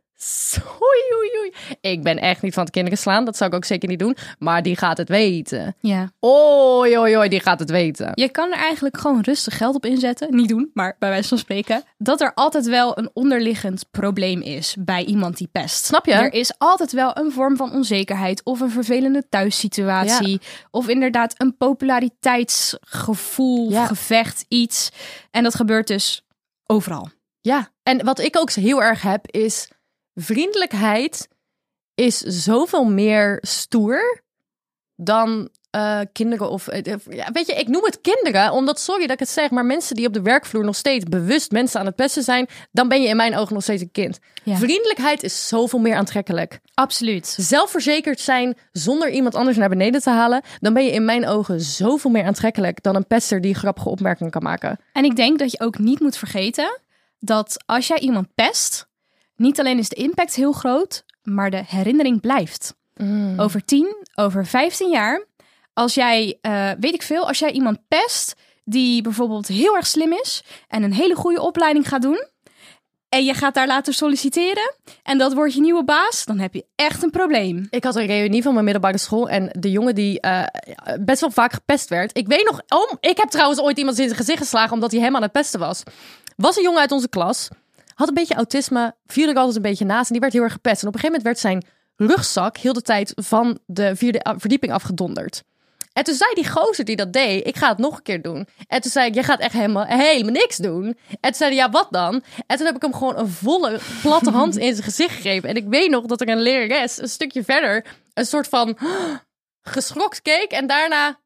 Oei, 0.82 1.02
oei, 1.18 1.30
oei. 1.40 1.54
Ik 1.82 2.04
ben 2.04 2.18
echt 2.18 2.42
niet 2.42 2.54
van 2.54 2.64
het 2.64 2.72
kinderen 2.72 2.98
slaan. 3.00 3.26
Dat 3.26 3.38
zou 3.38 3.50
ik 3.50 3.56
ook 3.56 3.66
zeker 3.66 3.90
niet 3.90 4.00
doen. 4.00 4.18
Maar 4.40 4.64
die 4.64 4.76
gaat 4.76 4.98
het 4.98 5.10
weten. 5.10 5.76
ja. 5.80 6.12
Oei, 6.26 6.98
oei, 6.98 7.18
oei, 7.18 7.30
die 7.30 7.40
gaat 7.40 7.60
het 7.60 7.70
weten. 7.70 8.12
Je 8.16 8.30
kan 8.30 8.52
er 8.52 8.58
eigenlijk 8.58 8.98
gewoon 8.98 9.22
rustig 9.22 9.58
geld 9.58 9.76
op 9.76 9.86
inzetten. 9.86 10.36
Niet 10.36 10.50
doen, 10.50 10.70
maar 10.74 10.96
bij 11.00 11.10
wijze 11.10 11.28
van 11.28 11.38
spreken. 11.38 11.84
Dat 11.98 12.22
er 12.22 12.34
altijd 12.34 12.66
wel 12.66 12.98
een 12.98 13.10
onderliggend 13.14 13.86
probleem 13.92 14.42
is 14.42 14.76
bij 14.80 15.04
iemand 15.04 15.38
die 15.38 15.50
pest. 15.52 15.86
Snap 15.86 16.06
je? 16.06 16.14
Er 16.14 16.34
is 16.34 16.54
altijd 16.58 16.92
wel 16.92 17.18
een 17.18 17.32
vorm 17.32 17.56
van 17.56 17.72
onzekerheid 17.72 18.44
of 18.44 18.60
een 18.60 18.72
vervelende 18.72 19.24
thuissituatie. 19.30 20.42
Of 20.72 20.88
inderdaad 20.88 21.34
een 21.38 21.58
populariteitsgevoel, 21.58 23.72
Ja. 23.72 23.86
gevecht, 23.86 24.46
iets. 24.48 24.90
En 25.32 25.44
dat 25.44 25.56
gebeurt 25.56 25.88
dus 25.88 26.26
overal. 26.66 27.10
Ja, 27.42 27.70
en 27.84 28.06
wat 28.06 28.20
ik 28.20 28.38
ook 28.38 28.52
heel 28.52 28.84
erg 28.84 29.02
heb 29.02 29.28
is 29.32 29.70
vriendelijkheid 30.22 31.28
is 31.96 32.18
zoveel 32.18 32.86
meer 32.86 33.38
stoer 33.42 34.22
dan 34.96 35.50
eh, 35.70 36.00
kinderen 36.12 36.50
of 36.50 36.68
eh, 36.68 36.96
ja, 37.10 37.32
weet 37.32 37.48
je, 37.48 37.54
ik 37.54 37.68
noem 37.68 37.84
het 37.84 38.02
kinderen 38.02 38.52
omdat 38.52 38.80
sorry 38.80 39.02
dat 39.02 39.12
ik 39.12 39.20
het 39.20 39.30
zeg, 39.30 39.50
maar 39.50 39.66
mensen 39.66 39.96
die 39.96 40.08
op 40.08 40.14
de 40.14 40.22
werkvloer 40.22 40.66
nog 40.66 40.76
steeds 40.76 41.06
bewust 41.06 41.52
mensen 41.52 41.80
aan 41.80 41.86
het 41.86 41.96
pesten 41.96 42.24
zijn, 42.24 42.48
dan 42.72 42.88
ben 42.88 43.02
je 43.02 43.08
in 43.08 43.16
mijn 43.16 43.36
ogen 43.36 43.54
nog 43.54 43.64
steeds 43.64 43.82
een 43.82 43.92
kind. 43.92 44.20
Ja. 44.44 44.56
Vriendelijkheid 44.56 45.24
is 45.24 45.48
zoveel 45.48 45.80
meer 45.80 45.96
aantrekkelijk. 45.96 46.60
Absoluut. 46.74 47.36
Zelfverzekerd 47.38 48.20
zijn 48.20 48.58
zonder 48.72 49.10
iemand 49.10 49.36
anders 49.36 49.58
naar 49.58 49.70
beneden 49.70 50.02
te 50.02 50.10
halen, 50.10 50.42
dan 50.60 50.74
ben 50.74 50.84
je 50.84 50.92
in 50.92 51.06
mijn 51.06 51.28
ogen 51.28 51.62
zoveel 51.62 52.12
meer 52.12 52.26
aantrekkelijk 52.26 52.84
dan 52.84 52.96
een 52.96 53.08
pester 53.08 53.42
die 53.42 53.56
grappige 53.56 53.90
opmerkingen 53.90 54.32
kan 54.32 54.44
maken. 54.44 54.80
En 54.94 55.04
ik 55.04 55.16
denk 55.16 55.40
dat 55.40 55.52
je 55.52 55.60
ook 55.60 55.78
niet 55.78 56.00
moet 56.00 56.18
vergeten 56.18 56.80
dat 57.20 57.64
als 57.66 57.88
jij 57.88 58.00
iemand 58.00 58.28
pest, 58.36 58.89
niet 59.40 59.60
alleen 59.60 59.78
is 59.78 59.90
de 59.90 59.96
impact 59.96 60.36
heel 60.36 60.52
groot, 60.52 61.04
maar 61.24 61.52
de 61.52 61.64
herinnering 61.68 62.22
blijft. 62.22 62.78
Over 63.38 63.66
10, 63.66 63.96
over 64.16 64.46
15 64.46 64.90
jaar, 64.90 65.26
als 65.74 65.94
jij, 65.94 66.38
eh, 66.42 66.72
weet 66.80 66.94
ik 66.94 67.02
veel, 67.02 67.28
als 67.28 67.40
jij 67.40 67.52
iemand 67.52 67.80
pest 67.88 68.36
die 68.64 69.02
bijvoorbeeld 69.02 69.48
heel 69.48 69.76
erg 69.76 69.88
slim 69.88 70.14
is 70.14 70.44
en 70.68 70.84
een 70.84 70.94
hele 70.94 71.16
goede 71.16 71.42
opleiding 71.42 71.88
gaat 71.88 72.02
doen. 72.02 72.28
En 73.10 73.26
je 73.26 73.34
gaat 73.34 73.54
daar 73.54 73.68
later 73.68 73.94
solliciteren 73.94 74.74
en 75.04 75.18
dat 75.18 75.34
wordt 75.34 75.54
je 75.54 75.62
nieuwe 75.62 75.84
baas, 75.84 76.26
dan 76.26 76.40
heb 76.40 76.54
je 76.54 76.66
echt 76.76 77.04
een 77.04 77.10
probleem. 77.10 77.68
Ik 77.70 77.84
had 77.84 77.96
een 77.96 78.06
reunie 78.06 78.42
van 78.42 78.54
mijn 78.54 78.66
middelbare 78.66 78.98
school 78.98 79.30
en 79.30 79.50
de 79.60 79.72
jongen 79.72 79.96
die 79.96 80.20
eh, 80.20 80.44
best 81.00 81.22
wel 81.22 81.32
vaak 81.32 81.54
gepest 81.54 81.90
werd. 81.90 82.18
Ik 82.18 82.28
weet 82.28 82.50
nog, 82.50 82.62
oh, 82.68 82.94
ik 83.00 83.18
heb 83.18 83.30
trouwens 83.30 83.62
ooit 83.62 83.78
iemand 83.78 84.00
in 84.00 84.06
zijn 84.06 84.18
gezicht 84.18 84.40
geslagen 84.40 84.74
omdat 84.74 84.92
hij 84.92 85.02
hem 85.02 85.16
aan 85.16 85.22
het 85.22 85.32
pesten 85.32 85.60
was. 85.60 85.84
Was 86.36 86.58
een 86.58 86.64
jongen 86.64 86.80
uit 86.82 86.92
onze 86.92 87.10
klas, 87.10 87.48
had 88.00 88.08
een 88.08 88.14
beetje 88.14 88.36
autisme, 88.36 88.96
viel 89.06 89.30
er 89.30 89.36
altijd 89.36 89.56
een 89.56 89.62
beetje 89.62 89.86
naast 89.86 90.08
en 90.08 90.12
die 90.12 90.22
werd 90.22 90.34
heel 90.34 90.44
erg 90.44 90.54
gepest. 90.54 90.82
En 90.82 90.88
op 90.88 90.94
een 90.94 91.00
gegeven 91.00 91.22
moment 91.22 91.44
werd 91.44 91.64
zijn 91.64 91.64
rugzak 92.10 92.58
heel 92.58 92.74
de 92.74 92.82
tijd 92.82 93.12
van 93.16 93.60
de 93.66 93.96
vierde 93.96 94.36
verdieping 94.38 94.74
afgedonderd. 94.74 95.44
En 95.94 96.04
toen 96.04 96.16
zei 96.16 96.34
die 96.34 96.50
gozer 96.50 96.86
die 96.86 96.96
dat 96.96 97.14
deed, 97.14 97.48
ik 97.48 97.58
ga 97.58 97.70
het 97.70 97.78
nog 97.78 97.98
een 97.98 98.04
keer 98.04 98.22
doen. 98.22 98.48
En 98.68 98.82
toen 98.82 98.92
zei 98.92 99.08
ik, 99.08 99.14
jij 99.14 99.24
gaat 99.24 99.40
echt 99.40 99.54
helemaal, 99.54 99.86
helemaal 99.86 100.32
niks 100.32 100.58
doen. 100.58 100.86
En 100.86 101.18
toen 101.22 101.34
zei 101.34 101.50
hij, 101.50 101.60
ja, 101.60 101.70
wat 101.70 101.88
dan? 101.92 102.24
En 102.48 102.58
toen 102.58 102.66
heb 102.66 102.76
ik 102.76 102.82
hem 102.82 102.94
gewoon 102.94 103.18
een 103.18 103.30
volle, 103.30 103.80
platte 104.02 104.32
hand 104.32 104.58
in 104.66 104.74
zijn 104.74 104.84
gezicht 104.84 105.16
gegeven. 105.16 105.50
En 105.50 105.56
ik 105.56 105.68
weet 105.68 105.90
nog 105.90 106.06
dat 106.06 106.22
er 106.22 106.30
een 106.30 106.42
lerares 106.42 107.02
een 107.02 107.10
stukje 107.10 107.44
verder 107.44 107.86
een 108.14 108.26
soort 108.26 108.48
van 108.48 108.78
geschokt 109.62 110.22
keek. 110.22 110.52
En 110.52 110.68
daarna, 110.68 111.20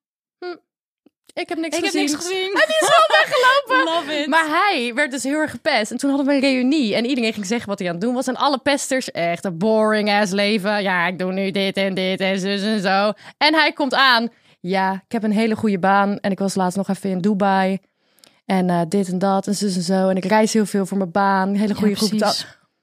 ik 1.34 1.50
heb 1.50 1.58
niks 1.58 1.78
gezien. 1.78 2.10
gezien. 2.10 2.54
En 2.54 2.66
die 2.68 2.78
is 2.80 2.88
wel 2.90 3.08
weggelopen. 3.20 3.94
Love 3.94 4.22
it. 4.22 4.28
Maar 4.28 4.48
hij 4.48 4.92
werd 4.96 5.12
dus 5.12 5.24
heel 5.24 5.40
erg 5.40 5.52
gepest. 5.52 5.92
En 5.92 5.98
toen 5.98 6.10
hadden 6.10 6.28
we 6.28 6.34
een 6.34 6.40
reunie. 6.40 6.96
En 6.96 7.06
iedereen 7.06 7.34
ging 7.34 7.46
zeggen 7.46 7.70
wat 7.70 7.80
hij 7.80 7.88
aan 7.88 7.94
het 7.94 8.04
doen 8.04 8.14
was. 8.14 8.28
En 8.28 8.36
alle 8.36 8.58
pesters, 8.58 9.12
echt 9.12 9.46
een 9.46 9.58
boring 9.58 10.10
ass 10.12 10.32
leven. 10.32 10.82
Ja, 10.84 11.08
ik 11.08 11.20
doe 11.20 11.32
nu 11.34 11.52
dit 11.52 11.78
en 11.78 11.94
dit 11.94 12.20
en 12.20 12.40
zus 12.40 12.62
en 12.62 12.80
zo. 12.82 13.14
En 13.38 13.54
hij 13.54 13.72
komt 13.72 13.94
aan. 13.94 14.30
Ja, 14.60 14.94
ik 14.94 15.12
heb 15.12 15.24
een 15.24 15.32
hele 15.32 15.56
goede 15.56 15.80
baan. 15.80 16.20
En 16.20 16.32
ik 16.32 16.40
was 16.40 16.56
laatst 16.56 16.78
nog 16.78 16.90
even 16.90 17.10
in 17.10 17.20
Dubai. 17.20 17.80
En 18.46 18.70
eh, 18.70 18.82
dit 18.88 19.08
en 19.08 19.20
dat 19.20 19.48
en 19.48 19.56
zus 19.56 19.76
en 19.76 19.82
zo. 19.82 20.10
En 20.10 20.18
ik 20.18 20.26
reis 20.26 20.54
heel 20.54 20.66
veel 20.66 20.86
voor 20.86 20.98
mijn 20.98 21.12
baan. 21.12 21.50
Een 21.50 21.58
hele 21.58 21.76
goede 21.76 21.96
groep. 21.96 22.34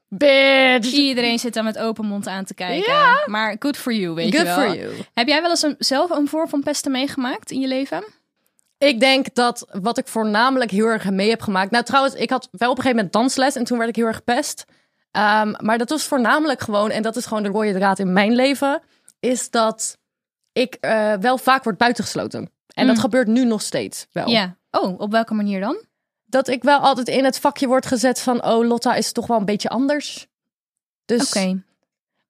Bitch! 0.09 0.93
Iedereen 0.93 1.39
zit 1.39 1.55
daar 1.55 1.65
met 1.65 1.79
open 1.79 2.07
mond 2.07 2.27
aan 2.27 2.45
te 2.45 2.55
kijken. 2.55 2.93
Ja. 2.93 3.23
Maar 3.27 3.57
good 3.59 3.77
for 3.77 3.93
you, 3.93 4.15
weet 4.15 4.35
Good 4.35 4.47
je 4.47 4.55
wel. 4.55 4.69
for 4.69 4.77
you. 4.77 4.93
Heb 5.15 5.29
jij 5.29 5.41
wel 5.41 5.51
eens 5.51 5.63
een, 5.63 5.75
zelf 5.79 6.11
een 6.11 6.29
vorm 6.29 6.49
van 6.49 6.63
pesten 6.63 6.93
meegemaakt 6.93 7.51
in 7.51 7.61
je 7.61 7.69
leven? 7.69 8.05
Ik 8.89 9.01
denk 9.01 9.35
dat 9.35 9.67
wat 9.83 9.99
ik 9.99 10.09
voornamelijk 10.09 10.71
heel 10.71 10.87
erg 10.87 11.11
mee 11.11 11.29
heb 11.31 11.41
gemaakt. 11.43 11.71
Nou, 11.71 11.85
trouwens, 11.85 12.15
ik 12.15 12.31
had 12.31 12.49
wel 12.51 12.71
op 12.71 12.77
een 12.77 12.83
gegeven 12.83 12.97
moment 12.97 13.13
dansles 13.13 13.55
en 13.57 13.65
toen 13.65 13.79
werd 13.79 13.91
ik 13.91 13.97
heel 13.97 14.07
erg 14.07 14.17
gepest. 14.17 14.65
Ehm, 15.11 15.55
maar 15.65 15.79
dat 15.79 15.89
was 15.91 16.05
voornamelijk 16.05 16.61
gewoon, 16.61 16.91
en 16.91 17.03
dat 17.03 17.17
is 17.17 17.27
gewoon 17.27 17.43
de 17.43 17.49
rode 17.49 17.73
draad 17.73 17.99
in 17.99 18.13
mijn 18.13 18.33
leven, 18.35 18.83
is 19.21 19.51
dat 19.51 19.99
ik 20.53 20.75
eh, 20.75 21.13
wel 21.15 21.39
vaak 21.39 21.65
word 21.65 21.77
buitengesloten. 21.77 22.51
En 22.75 22.87
dat 22.87 22.95
Mm. 22.97 23.01
gebeurt 23.03 23.27
nu 23.27 23.45
nog 23.45 23.63
steeds 23.63 24.07
wel. 24.13 24.29
Ja. 24.29 24.57
Oh, 24.71 25.01
op 25.01 25.11
welke 25.11 25.35
manier 25.35 25.61
dan? 25.61 25.85
Dat 26.25 26.49
ik 26.49 26.63
wel 26.63 26.79
altijd 26.79 27.09
in 27.09 27.25
het 27.25 27.39
vakje 27.39 27.67
word 27.67 27.87
gezet 27.87 28.21
van, 28.21 28.45
oh, 28.45 28.67
Lotta 28.67 28.95
is 28.95 29.13
toch 29.13 29.27
wel 29.27 29.39
een 29.39 29.45
beetje 29.45 29.69
anders. 29.69 30.27
Dus 31.05 31.29
Oké. 31.29 31.63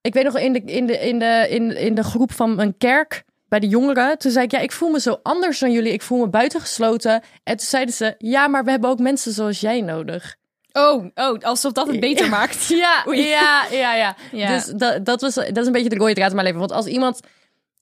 ik 0.00 0.14
weet 0.14 0.24
nog 0.24 0.38
in 0.38 0.52
de, 0.52 0.60
in, 0.60 0.86
de, 0.86 0.98
in, 0.98 1.18
de, 1.18 1.46
in, 1.50 1.76
in 1.76 1.94
de 1.94 2.04
groep 2.04 2.32
van 2.32 2.58
een 2.60 2.76
kerk 2.76 3.24
bij 3.50 3.60
de 3.60 3.66
jongeren. 3.68 4.18
Toen 4.18 4.30
zei 4.30 4.44
ik, 4.44 4.50
ja, 4.50 4.58
ik 4.58 4.72
voel 4.72 4.90
me 4.90 5.00
zo 5.00 5.18
anders 5.22 5.58
dan 5.58 5.72
jullie. 5.72 5.92
Ik 5.92 6.02
voel 6.02 6.18
me 6.18 6.28
buitengesloten. 6.28 7.22
En 7.42 7.56
toen 7.56 7.66
zeiden 7.66 7.94
ze, 7.94 8.14
ja, 8.18 8.48
maar 8.48 8.64
we 8.64 8.70
hebben 8.70 8.90
ook 8.90 8.98
mensen 8.98 9.32
zoals 9.32 9.60
jij 9.60 9.80
nodig. 9.80 10.36
Oh, 10.72 11.06
oh, 11.14 11.38
alsof 11.40 11.72
dat 11.72 11.86
het 11.86 12.00
beter 12.00 12.28
maakt. 12.28 12.68
Ja, 12.68 13.04
ja, 13.06 13.66
ja, 13.70 13.94
ja. 13.94 14.16
Ja. 14.32 14.48
Dus 14.54 14.64
dat, 14.64 15.04
dat, 15.04 15.20
was, 15.20 15.34
dat 15.34 15.56
is 15.56 15.66
een 15.66 15.72
beetje 15.72 15.88
de 15.88 15.96
rode 15.96 16.14
draad 16.14 16.28
in 16.28 16.34
mijn 16.34 16.46
leven. 16.46 16.60
Want 16.60 16.72
als 16.72 16.86
iemand 16.86 17.20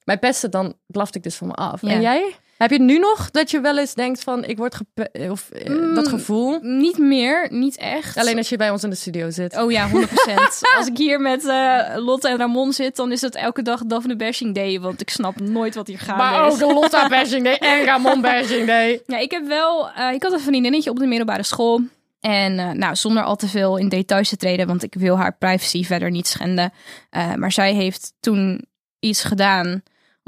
mij 0.05 0.19
pestte, 0.19 0.49
dan 0.49 0.75
blafte 0.87 1.19
ik 1.19 1.25
dus 1.25 1.35
van 1.37 1.47
me 1.47 1.55
af. 1.55 1.83
Ja. 1.83 1.89
En 1.89 2.01
jij? 2.01 2.35
Heb 2.59 2.71
je 2.71 2.81
nu 2.81 2.99
nog 2.99 3.31
dat 3.31 3.51
je 3.51 3.61
wel 3.61 3.79
eens 3.79 3.95
denkt 3.95 4.23
van, 4.23 4.45
ik 4.45 4.57
word 4.57 4.75
gepe... 4.75 5.11
Of 5.31 5.51
eh, 5.51 5.69
Mm. 5.71 5.95
dat 5.95 6.09
gevoel? 6.09 6.59
Niet 6.63 6.99
meer, 6.99 7.47
niet 7.51 7.77
echt. 7.77 8.17
Alleen 8.17 8.37
als 8.37 8.49
je 8.49 8.57
bij 8.57 8.71
ons 8.71 8.83
in 8.85 8.91
de 8.91 8.97
studio 8.97 9.31
zit. 9.31 9.57
Oh 9.59 9.71
ja, 9.71 9.89
100%. 9.89 9.93
als 10.77 10.87
ik 10.87 10.97
hier 10.97 11.21
met 11.21 11.47
eh, 11.47 11.81
Lotte 11.97 12.29
en 12.29 12.37
Ramon 12.37 12.73
zit, 12.73 12.97
dan 12.97 13.13
is 13.13 13.21
het 13.21 13.35
elke 13.35 13.63
dag 13.63 13.85
Daphne 13.87 14.17
Bashing 14.17 14.55
Day. 14.55 14.81
Want 14.81 15.01
ik 15.01 15.11
snap 15.11 15.41
nooit 15.41 15.75
wat 15.75 15.87
hier 15.87 15.99
gaande 15.99 16.23
maar 16.23 16.47
is. 16.47 16.63
ook 16.63 16.73
Lotta 16.73 17.09
bashing 17.09 17.45
day 17.45 17.55
en 17.55 17.85
Ramon 17.91 18.21
bashing 18.21 18.67
day. 18.67 19.03
Ja, 19.07 19.19
ik 19.19 19.31
heb 19.31 19.47
wel. 19.47 19.91
eh, 19.91 20.13
ik 20.13 20.23
had 20.23 20.33
een 20.33 20.41
vriendinnetje 20.41 20.91
op 20.91 20.99
de 20.99 21.07
middelbare 21.07 21.43
school. 21.43 21.81
En 22.21 22.59
eh, 22.59 22.71
nou, 22.71 22.97
zonder 22.97 23.23
al 23.23 23.37
te 23.37 23.49
veel 23.49 23.77
in 23.77 23.89
details 23.89 24.29
te 24.29 24.37
treden, 24.37 24.67
want 24.67 24.83
ik 24.83 24.95
wil 24.95 25.17
haar 25.19 25.37
privacy 25.39 25.85
verder 25.85 26.11
niet 26.11 26.27
schenden. 26.27 26.73
Eh, 27.11 27.35
maar 27.35 27.53
zij 27.53 27.75
heeft 27.75 28.13
toen 28.21 28.67
iets 28.99 29.25
gedaan 29.25 29.83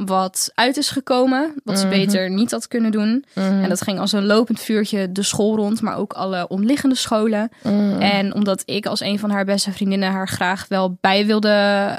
wat 0.06 0.50
uit 0.54 0.76
is 0.76 0.90
gekomen, 0.90 1.54
wat 1.64 1.78
ze 1.78 1.86
Mhm. 1.86 1.94
beter 1.98 2.30
niet 2.30 2.50
had 2.50 2.68
kunnen 2.68 2.90
doen. 2.90 3.24
En 3.34 3.68
dat 3.68 3.80
ging 3.82 3.98
als 3.98 4.12
een 4.12 4.26
lopend 4.26 4.60
vuurtje 4.60 5.12
de 5.12 5.22
school 5.22 5.56
rond, 5.56 5.80
maar 5.80 5.96
ook 5.96 6.12
alle 6.12 6.48
omliggende 6.48 6.94
scholen. 6.94 7.48
Mm. 7.62 7.98
En 8.00 8.34
omdat 8.34 8.62
ik 8.64 8.86
als 8.86 9.00
een 9.00 9.18
van 9.18 9.30
haar 9.30 9.44
beste 9.44 9.72
vriendinnen 9.72 10.10
haar 10.10 10.28
graag 10.28 10.68
wel 10.68 10.98
bij 11.00 11.26
wilde 11.26 11.48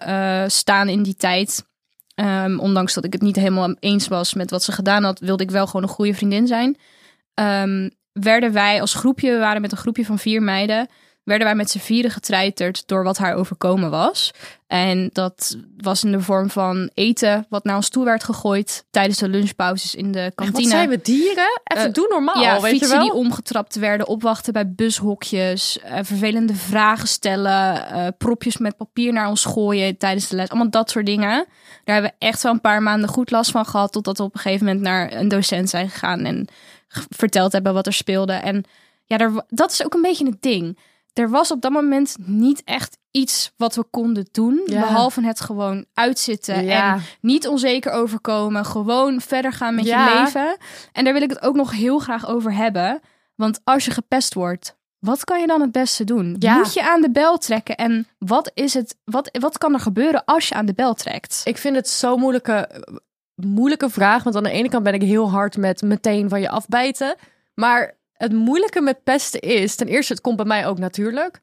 eh, 0.05 0.43
staan 0.47 0.89
in 0.89 1.03
die 1.03 1.15
tijd. 1.15 1.69
ehm, 2.15 2.59
ondanks 2.59 2.93
dat 2.93 3.05
ik 3.05 3.13
het 3.13 3.21
niet 3.21 3.35
helemaal 3.35 3.75
eens 3.79 4.07
was 4.07 4.33
met 4.33 4.49
wat 4.49 4.63
ze 4.63 4.71
gedaan 4.71 5.03
had, 5.03 5.19
wilde 5.19 5.43
ik 5.43 5.51
wel 5.51 5.65
gewoon 5.65 5.83
een 5.83 5.89
goede 5.89 6.13
vriendin 6.13 6.47
zijn. 6.47 6.77
Ehm, 7.33 7.89
werden 8.13 8.53
wij 8.53 8.81
als 8.81 8.93
groepje, 8.93 9.31
we 9.31 9.37
waren 9.37 9.61
met 9.61 9.71
een 9.71 9.77
groepje 9.77 10.05
van 10.05 10.19
vier 10.19 10.41
meiden, 10.43 10.87
werden 11.31 11.47
wij 11.47 11.55
met 11.55 11.69
z'n 11.69 11.79
vieren 11.79 12.11
getreiterd 12.11 12.83
door 12.87 13.03
wat 13.03 13.17
haar 13.17 13.35
overkomen 13.35 13.89
was. 13.89 14.31
En 14.67 15.09
dat 15.13 15.57
was 15.77 16.03
in 16.03 16.11
de 16.11 16.19
vorm 16.21 16.49
van 16.49 16.89
eten 16.93 17.45
wat 17.49 17.63
naar 17.63 17.75
ons 17.75 17.89
toe 17.89 18.05
werd 18.05 18.23
gegooid 18.23 18.85
tijdens 18.91 19.17
de 19.17 19.29
lunchpauzes 19.29 19.95
in 19.95 20.11
de 20.11 20.23
Wat 20.23 20.35
kantine. 20.35 20.69
zijn 20.69 20.89
we 20.89 20.99
dieren? 21.01 21.61
Even 21.63 21.85
Eh, 21.87 21.93
doe 21.93 22.07
normaal, 22.09 22.41
ja, 22.41 22.53
weet 22.53 22.71
je 22.71 22.77
fietsen 22.77 22.97
wel? 22.97 23.01
die 23.01 23.13
omgetrapt 23.13 23.75
werden, 23.75 24.07
opwachten 24.07 24.53
bij 24.53 24.71
bushokjes, 24.71 25.79
eh, 25.79 25.99
vervelende 26.01 26.55
vragen 26.55 27.07
stellen, 27.07 27.87
eh, 27.89 28.07
propjes 28.17 28.57
met 28.57 28.77
papier 28.77 29.13
naar 29.13 29.27
ons 29.29 29.45
gooien 29.45 29.97
tijdens 29.97 30.27
de 30.27 30.35
les. 30.35 30.49
Allemaal 30.49 30.69
dat 30.69 30.89
soort 30.89 31.05
dingen. 31.05 31.45
Daar 31.83 31.95
hebben 31.95 32.11
we 32.19 32.25
echt 32.25 32.43
wel 32.43 32.51
een 32.51 32.61
paar 32.61 32.81
maanden 32.81 33.09
goed 33.09 33.31
last 33.31 33.51
van 33.51 33.65
gehad, 33.65 33.91
totdat 33.91 34.17
we 34.17 34.23
op 34.23 34.33
een 34.35 34.39
gegeven 34.41 34.65
moment 34.65 34.83
naar 34.83 35.13
een 35.13 35.27
docent 35.27 35.69
zijn 35.69 35.89
gegaan 35.89 36.19
en 36.25 36.47
verteld 37.09 37.51
hebben 37.51 37.73
wat 37.73 37.85
er 37.87 37.93
speelde. 37.93 38.33
En 38.33 38.63
ja, 39.05 39.17
daar, 39.17 39.31
dat 39.49 39.71
is 39.71 39.83
ook 39.85 39.93
een 39.93 40.01
beetje 40.01 40.25
het 40.25 40.41
ding. 40.41 40.77
Er 41.13 41.29
was 41.29 41.51
op 41.51 41.61
dat 41.61 41.71
moment 41.71 42.15
niet 42.19 42.61
echt 42.65 42.97
iets 43.11 43.51
wat 43.57 43.75
we 43.75 43.83
konden 43.83 44.27
doen. 44.31 44.61
Ja. 44.65 44.79
Behalve 44.79 45.21
het 45.25 45.39
gewoon 45.41 45.85
uitzitten 45.93 46.65
Ja. 46.65 46.93
en 46.93 47.01
niet 47.21 47.47
onzeker 47.47 47.91
overkomen. 47.91 48.65
Gewoon 48.65 49.21
verder 49.21 49.51
gaan 49.53 49.75
met 49.75 49.85
Ja. 49.85 50.07
je 50.17 50.23
leven. 50.23 50.57
En 50.91 51.03
daar 51.03 51.13
wil 51.13 51.21
ik 51.21 51.29
het 51.29 51.41
ook 51.41 51.55
nog 51.55 51.71
heel 51.71 51.99
graag 51.99 52.27
over 52.27 52.53
hebben. 52.53 52.99
Want 53.35 53.59
als 53.63 53.85
je 53.85 53.91
gepest 53.91 54.33
wordt, 54.33 54.75
wat 54.99 55.23
kan 55.23 55.39
je 55.39 55.47
dan 55.47 55.61
het 55.61 55.71
beste 55.71 56.03
doen? 56.03 56.35
Moet 56.39 56.73
je 56.73 56.89
aan 56.89 57.01
de 57.01 57.11
bel 57.11 57.37
trekken? 57.37 57.75
En 57.75 58.07
wat, 58.17 58.51
is 58.53 58.73
het, 58.73 58.95
wat, 59.03 59.37
wat 59.39 59.57
kan 59.57 59.73
er 59.73 59.79
gebeuren 59.79 60.25
als 60.25 60.47
je 60.47 60.55
aan 60.55 60.65
de 60.65 60.73
bel 60.73 60.93
trekt? 60.93 61.41
Ik 61.43 61.57
vind 61.57 61.75
het 61.75 61.89
zo'n 61.89 62.19
moeilijke, 62.19 62.83
moeilijke 63.35 63.89
vraag. 63.89 64.23
Want 64.23 64.35
aan 64.35 64.43
de 64.43 64.51
ene 64.51 64.69
kant 64.69 64.83
ben 64.83 64.93
ik 64.93 65.01
heel 65.01 65.31
hard 65.31 65.57
met 65.57 65.81
meteen 65.81 66.29
van 66.29 66.41
je 66.41 66.49
afbijten. 66.49 67.15
Maar 67.53 67.99
het 68.21 68.33
moeilijke 68.33 68.81
met 68.81 69.03
pesten 69.03 69.39
is... 69.39 69.75
Ten 69.75 69.87
eerste, 69.87 70.13
het 70.13 70.21
komt 70.21 70.35
bij 70.35 70.45
mij 70.45 70.67
ook 70.67 70.77
natuurlijk. 70.77 71.39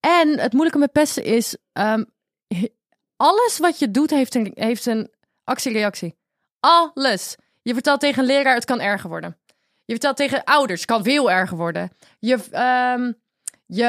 En 0.00 0.38
het 0.38 0.52
moeilijke 0.52 0.78
met 0.78 0.92
pesten 0.92 1.24
is... 1.24 1.56
ehm, 1.72 2.04
alles 3.16 3.58
wat 3.58 3.78
je 3.78 3.90
doet 3.90 4.10
heeft 4.10 4.34
een, 4.34 4.52
heeft 4.54 4.86
een 4.86 5.10
actie-reactie. 5.44 6.16
Alles. 6.60 7.36
Je 7.62 7.72
vertelt 7.74 8.00
tegen 8.00 8.22
een 8.22 8.28
leraar, 8.28 8.54
het 8.54 8.64
kan 8.64 8.80
erger 8.80 9.08
worden. 9.08 9.36
Je 9.84 9.92
vertelt 9.92 10.16
tegen 10.16 10.44
ouders, 10.44 10.80
het 10.80 10.90
kan 10.90 11.02
veel 11.02 11.30
erger 11.30 11.56
worden. 11.56 11.90
Je, 12.18 12.38
ehm, 12.50 13.12
je 13.66 13.84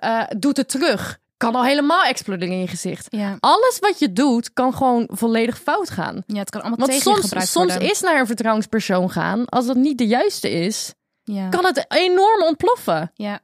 eh, 0.00 0.22
doet 0.38 0.56
het 0.56 0.68
terug. 0.68 1.18
Kan 1.36 1.54
al 1.54 1.64
helemaal 1.64 2.04
exploderen 2.04 2.54
in 2.54 2.60
je 2.60 2.66
gezicht. 2.66 3.06
Ja, 3.10 3.36
Alles 3.40 3.78
wat 3.78 3.98
je 3.98 4.12
doet, 4.12 4.52
kan 4.52 4.74
gewoon 4.74 5.08
volledig 5.12 5.60
fout 5.60 5.90
gaan. 5.90 6.22
ja 6.26 6.38
het 6.38 6.50
kan 6.50 6.60
allemaal 6.60 6.78
Want 6.78 6.90
tegen 6.90 7.10
je 7.10 7.16
soms, 7.16 7.28
gebruikt 7.28 7.50
soms 7.50 7.72
worden. 7.72 7.90
is 7.90 8.00
naar 8.00 8.20
een 8.20 8.26
vertrouwenspersoon 8.26 9.10
gaan, 9.10 9.44
als 9.46 9.66
dat 9.66 9.76
niet 9.76 9.98
de 9.98 10.06
juiste 10.06 10.50
is, 10.50 10.94
Ja. 11.34 11.48
kan 11.48 11.64
het 11.64 11.84
enorm 11.88 12.42
ontploffen. 12.42 13.10
ja. 13.14 13.40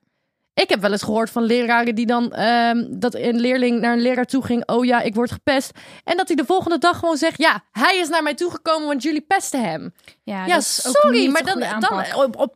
Ik 0.55 0.68
heb 0.68 0.81
wel 0.81 0.92
eens 0.92 1.03
gehoord 1.03 1.31
van 1.31 1.42
leraren 1.42 1.94
die 1.94 2.07
dan 2.07 2.33
ehm, 2.33 2.85
dat 2.88 3.14
een 3.14 3.40
leerling 3.40 3.81
naar 3.81 3.92
een 3.92 4.01
leraar 4.01 4.25
toe 4.25 4.44
ging. 4.44 4.68
Oh 4.68 4.85
ja, 4.85 5.01
ik 5.01 5.14
word 5.14 5.31
gepest. 5.31 5.70
En 6.05 6.16
dat 6.16 6.27
hij 6.27 6.37
de 6.37 6.44
volgende 6.44 6.79
dag 6.79 6.99
gewoon 6.99 7.16
zegt: 7.16 7.38
Ja, 7.38 7.62
hij 7.72 7.99
is 7.99 8.09
naar 8.09 8.22
mij 8.22 8.35
toegekomen, 8.35 8.87
want 8.87 9.03
jullie 9.03 9.20
pesten 9.20 9.64
hem. 9.64 9.94
Ja, 10.22 10.46
Ja, 10.46 10.55
dat 10.55 10.61
is 10.62 10.87
ook 10.87 10.96
sorry, 10.96 11.29
maar 11.29 11.44
dan, 11.44 11.64
dan 11.79 12.05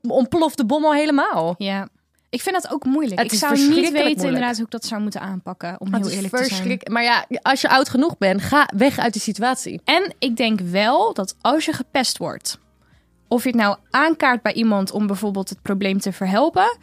ontploft 0.02 0.56
de 0.56 0.64
bom 0.64 0.84
al 0.84 0.94
helemaal. 0.94 1.54
Ja. 1.58 1.88
Ik 2.30 2.40
vind 2.40 2.62
dat 2.62 2.72
ook 2.72 2.84
moeilijk. 2.84 3.20
Het 3.20 3.32
ik 3.32 3.38
zou 3.38 3.56
niet 3.56 3.68
weten 3.68 3.92
moeilijk. 3.92 4.20
inderdaad 4.22 4.56
hoe 4.56 4.64
ik 4.64 4.70
dat 4.70 4.84
zou 4.84 5.00
moeten 5.00 5.20
aanpakken. 5.20 5.76
Om 5.80 5.94
heel 5.94 6.08
eerlijk 6.08 6.36
te 6.36 6.44
zijn. 6.44 6.80
Maar 6.90 7.02
ja, 7.02 7.24
als 7.42 7.60
je 7.60 7.68
oud 7.68 7.88
genoeg 7.88 8.18
bent, 8.18 8.42
ga 8.42 8.68
weg 8.76 8.98
uit 8.98 9.12
die 9.12 9.22
situatie. 9.22 9.80
En 9.84 10.14
ik 10.18 10.36
denk 10.36 10.60
wel 10.60 11.14
dat 11.14 11.34
als 11.40 11.64
je 11.64 11.72
gepest 11.72 12.18
wordt, 12.18 12.58
of 13.30 13.42
je 13.42 13.48
het 13.48 13.58
nou 13.58 13.76
aankaart 13.90 14.42
bij 14.42 14.52
iemand 14.52 14.90
om 14.92 15.06
bijvoorbeeld 15.06 15.48
het 15.48 15.62
probleem 15.62 15.98
te 16.00 16.12
verhelpen, 16.12 16.78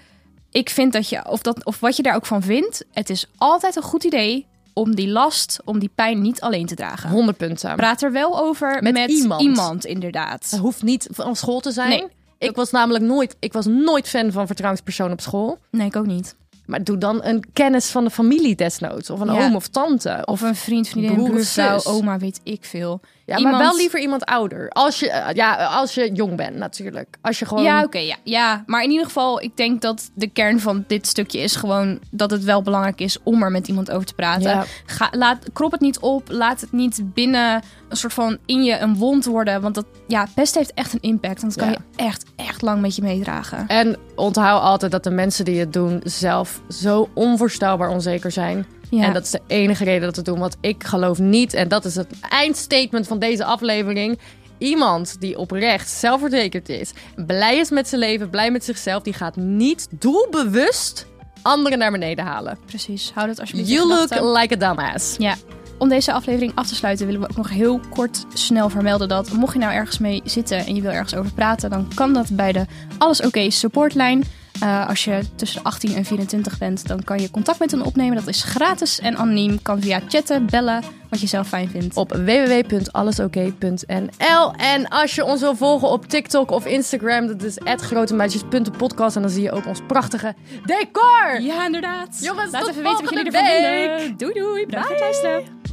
ik 0.52 0.70
vind 0.70 0.94
dat 0.94 1.10
je, 1.10 1.30
of, 1.30 1.42
dat, 1.42 1.66
of 1.66 1.80
wat 1.80 1.96
je 1.96 2.04
daar 2.04 2.16
ook 2.16 2.26
van 2.26 2.42
vindt, 2.42 2.86
het 2.92 3.10
is 3.10 3.30
altijd 3.38 3.76
een 3.76 3.82
goed 3.84 4.04
idee 4.04 4.46
om 4.74 4.96
die 4.96 5.08
last, 5.08 5.60
om 5.66 5.80
die 5.80 5.92
pijn 5.96 6.22
niet 6.22 6.42
alleen 6.42 6.66
te 6.66 6.76
dragen. 6.76 7.10
100 7.10 7.38
punten. 7.38 7.76
Praat 7.76 8.02
er 8.02 8.12
wel 8.12 8.40
over 8.40 8.78
Met 8.84 8.94
met, 8.94 9.10
iemand. 9.10 9.42
iemand. 9.42 9.86
inderdaad. 9.86 10.48
Het 10.50 10.60
hoeft 10.60 10.84
niet 10.84 11.08
van 11.12 11.36
school 11.36 11.60
te 11.60 11.72
zijn. 11.72 11.90
Nee. 11.90 12.08
Ik 12.40 12.56
was 12.56 12.72
namelijk 12.72 13.04
nooit, 13.04 13.36
ik 13.40 13.54
was 13.54 13.66
nooit 13.66 14.08
fan 14.10 14.32
van 14.32 14.46
vertrouwenspersoon 14.48 15.12
op 15.12 15.22
school. 15.22 15.58
Nee, 15.72 15.88
ik 15.88 15.96
ook 15.96 16.06
niet. 16.06 16.36
Maar 16.66 16.84
doe 16.84 16.98
dan 16.98 17.24
een 17.24 17.44
kennis 17.54 17.90
van 17.90 18.04
de 18.04 18.10
familie 18.10 18.56
desnoods. 18.56 19.10
Of 19.10 19.20
een 19.20 19.34
Ja. 19.34 19.46
oom 19.46 19.56
of 19.56 19.68
tante. 19.68 20.22
Of 20.26 20.42
een 20.42 20.56
vriend, 20.56 20.88
vriendin, 20.88 21.14
broer 21.14 21.30
buurvrouw, 21.30 21.80
zus. 21.80 21.86
oma, 21.92 22.18
weet 22.18 22.40
ik 22.44 22.66
veel. 22.66 23.00
Ja, 23.28 23.38
iemand- 23.38 23.56
maar 23.56 23.66
wel 23.66 23.76
liever 23.78 24.00
iemand 24.00 24.26
ouder. 24.26 24.70
Als 24.70 25.00
je, 25.00 25.10
eh, 25.10 25.36
ja, 25.36 25.56
als 25.66 25.94
je 25.94 26.12
jong 26.12 26.36
bent 26.36 26.56
natuurlijk. 26.56 27.18
Als 27.22 27.40
je 27.40 27.46
gewoon... 27.46 27.64
Ja, 27.64 27.84
oké, 27.84 27.98
ja, 27.98 28.16
ja. 28.24 28.64
Maar 28.66 28.84
in 28.84 28.90
ieder 28.90 29.06
geval, 29.06 29.42
ik 29.42 29.58
denk 29.58 29.82
dat 29.82 30.10
de 30.14 30.28
kern 30.28 30.60
van 30.60 30.84
dit 30.88 31.08
stukje 31.08 31.40
is 31.40 31.56
gewoon 31.56 32.00
dat 32.12 32.32
het 32.32 32.44
wel 32.44 32.62
belangrijk 32.62 33.00
is 33.02 33.18
om 33.24 33.44
er 33.44 33.52
met 33.52 33.68
iemand 33.68 33.92
over 33.92 34.06
te 34.08 34.14
praten. 34.14 34.50
Ja. 34.50 34.64
Ga, 34.86 35.08
laat, 35.12 35.38
krop 35.54 35.72
het 35.72 35.82
niet 35.82 36.00
op, 36.00 36.30
laat 36.32 36.62
het 36.62 36.72
niet 36.72 37.02
binnen 37.14 37.62
een 37.90 37.98
soort 37.98 38.14
van 38.14 38.38
in 38.46 38.64
je 38.64 38.78
een 38.80 38.96
wond 38.96 39.26
worden. 39.26 39.62
Want 39.62 39.76
dat, 39.76 39.86
ja, 40.08 40.28
pest 40.36 40.56
heeft 40.56 40.74
echt 40.74 40.94
een 40.94 41.02
impact. 41.02 41.42
En 41.42 41.48
dat 41.48 41.58
kan 41.58 41.68
Ja. 41.68 41.78
je 41.96 42.04
echt, 42.04 42.26
echt 42.36 42.62
lang 42.62 42.82
met 42.82 42.96
je 42.96 43.02
meedragen. 43.02 43.68
En 43.68 43.98
onthoud 44.16 44.62
altijd 44.62 44.92
dat 44.92 45.04
de 45.04 45.10
mensen 45.12 45.46
die 45.46 45.60
het 45.60 45.74
doen 45.74 46.02
zelf 46.04 46.62
zo 46.70 47.10
onvoorstelbaar 47.14 47.90
onzeker 47.90 48.32
zijn. 48.32 48.66
Ja. 48.90 49.04
En 49.04 49.14
dat 49.14 49.24
is 49.24 49.32
de 49.32 49.42
enige 49.48 49.84
reden 49.84 50.02
dat 50.02 50.16
we 50.16 50.22
doen. 50.22 50.40
Want 50.40 50.58
ik 50.62 50.84
geloof 50.84 51.20
niet, 51.20 51.54
en 51.54 51.68
dat 51.68 51.86
is 51.86 51.96
het 51.96 52.08
eindstatement 52.30 53.08
van 53.08 53.20
deze 53.20 53.46
aflevering. 53.46 54.20
Iemand 54.58 55.22
die 55.22 55.38
oprecht 55.38 55.90
zelfverzekerd 55.90 56.70
is, 56.70 56.92
blij 57.26 57.58
is 57.58 57.70
met 57.70 57.88
zijn 57.88 58.02
leven, 58.02 58.30
blij 58.30 58.52
met 58.52 58.66
zichzelf, 58.66 59.04
die 59.04 59.14
gaat 59.14 59.36
niet 59.36 59.88
doelbewust 59.90 61.06
anderen 61.42 61.78
naar 61.78 61.92
beneden 61.92 62.26
halen. 62.26 62.58
Precies, 62.66 63.12
hou 63.14 63.28
dat 63.28 63.40
alsjeblieft 63.40 63.70
You 63.70 63.88
look 63.88 64.38
like 64.38 64.54
a 64.54 64.58
dumbass. 64.58 65.16
Ja. 65.18 65.36
Om 65.78 65.90
deze 65.90 66.14
aflevering 66.14 66.52
af 66.56 66.68
te 66.68 66.76
sluiten 66.76 67.06
willen 67.06 67.22
we 67.22 67.30
ook 67.30 67.38
nog 67.38 67.50
heel 67.50 67.80
kort 67.90 68.26
snel 68.34 68.70
vermelden 68.70 69.08
dat 69.08 69.32
mocht 69.32 69.54
je 69.54 69.60
nou 69.60 69.74
ergens 69.74 69.98
mee 69.98 70.22
zitten 70.24 70.66
en 70.66 70.76
je 70.76 70.82
wil 70.82 70.92
ergens 70.92 71.16
over 71.16 71.34
praten, 71.34 71.70
dan 71.70 71.88
kan 71.94 72.14
dat 72.14 72.30
bij 72.32 72.52
de 72.52 72.66
Alles 72.98 73.22
Oké 73.22 73.50
supportlijn. 73.50 74.24
Eh, 74.60 74.88
als 74.88 75.04
je 75.04 75.22
tussen 75.36 75.64
de 75.64 75.70
18 75.70 75.96
en 75.96 76.06
24 76.06 76.58
bent, 76.58 76.88
dan 76.88 77.04
kan 77.04 77.20
je 77.20 77.32
contact 77.32 77.60
met 77.60 77.72
hen 77.72 77.82
opnemen. 77.82 78.16
Dat 78.16 78.28
is 78.28 78.44
gratis 78.44 79.00
en 79.00 79.18
anoniem. 79.18 79.62
Kan 79.62 79.82
via 79.82 80.02
chatten, 80.08 80.46
bellen, 80.46 80.84
wat 81.10 81.22
je 81.22 81.28
zelf 81.28 81.48
fijn 81.48 81.70
vindt. 81.70 81.96
Op 81.96 82.12
www.allesoké.nl 82.12 84.54
En 84.54 84.88
als 84.88 85.16
je 85.16 85.26
ons 85.26 85.42
wil 85.42 85.56
volgen 85.56 85.90
op 85.90 86.06
TikTok 86.06 86.52
of 86.52 86.66
Instagram, 86.66 87.28
dat 87.28 87.44
is 87.44 87.58
@grotemeisjes.podcast 87.64 89.16
en 89.16 89.22
dan 89.22 89.32
zie 89.32 89.44
je 89.44 89.52
ook 89.52 89.66
ons 89.66 89.80
prachtige 89.88 90.36
decor. 90.66 91.42
Ja, 91.42 91.66
inderdaad. 91.66 92.18
Jongens, 92.22 92.52
Laat 92.52 92.62
tot 92.62 92.72
even 92.72 92.84
weten 92.84 93.06
wat 93.06 93.14
jullie 93.14 93.32
volgende 93.32 93.58
ervan 93.58 93.98
vinden. 93.98 94.18
Doei 94.18 94.34
doei. 94.34 94.66
Bedankt 94.66 94.88
voor 94.88 94.96
het 94.96 95.04
luisteren. 95.04 95.67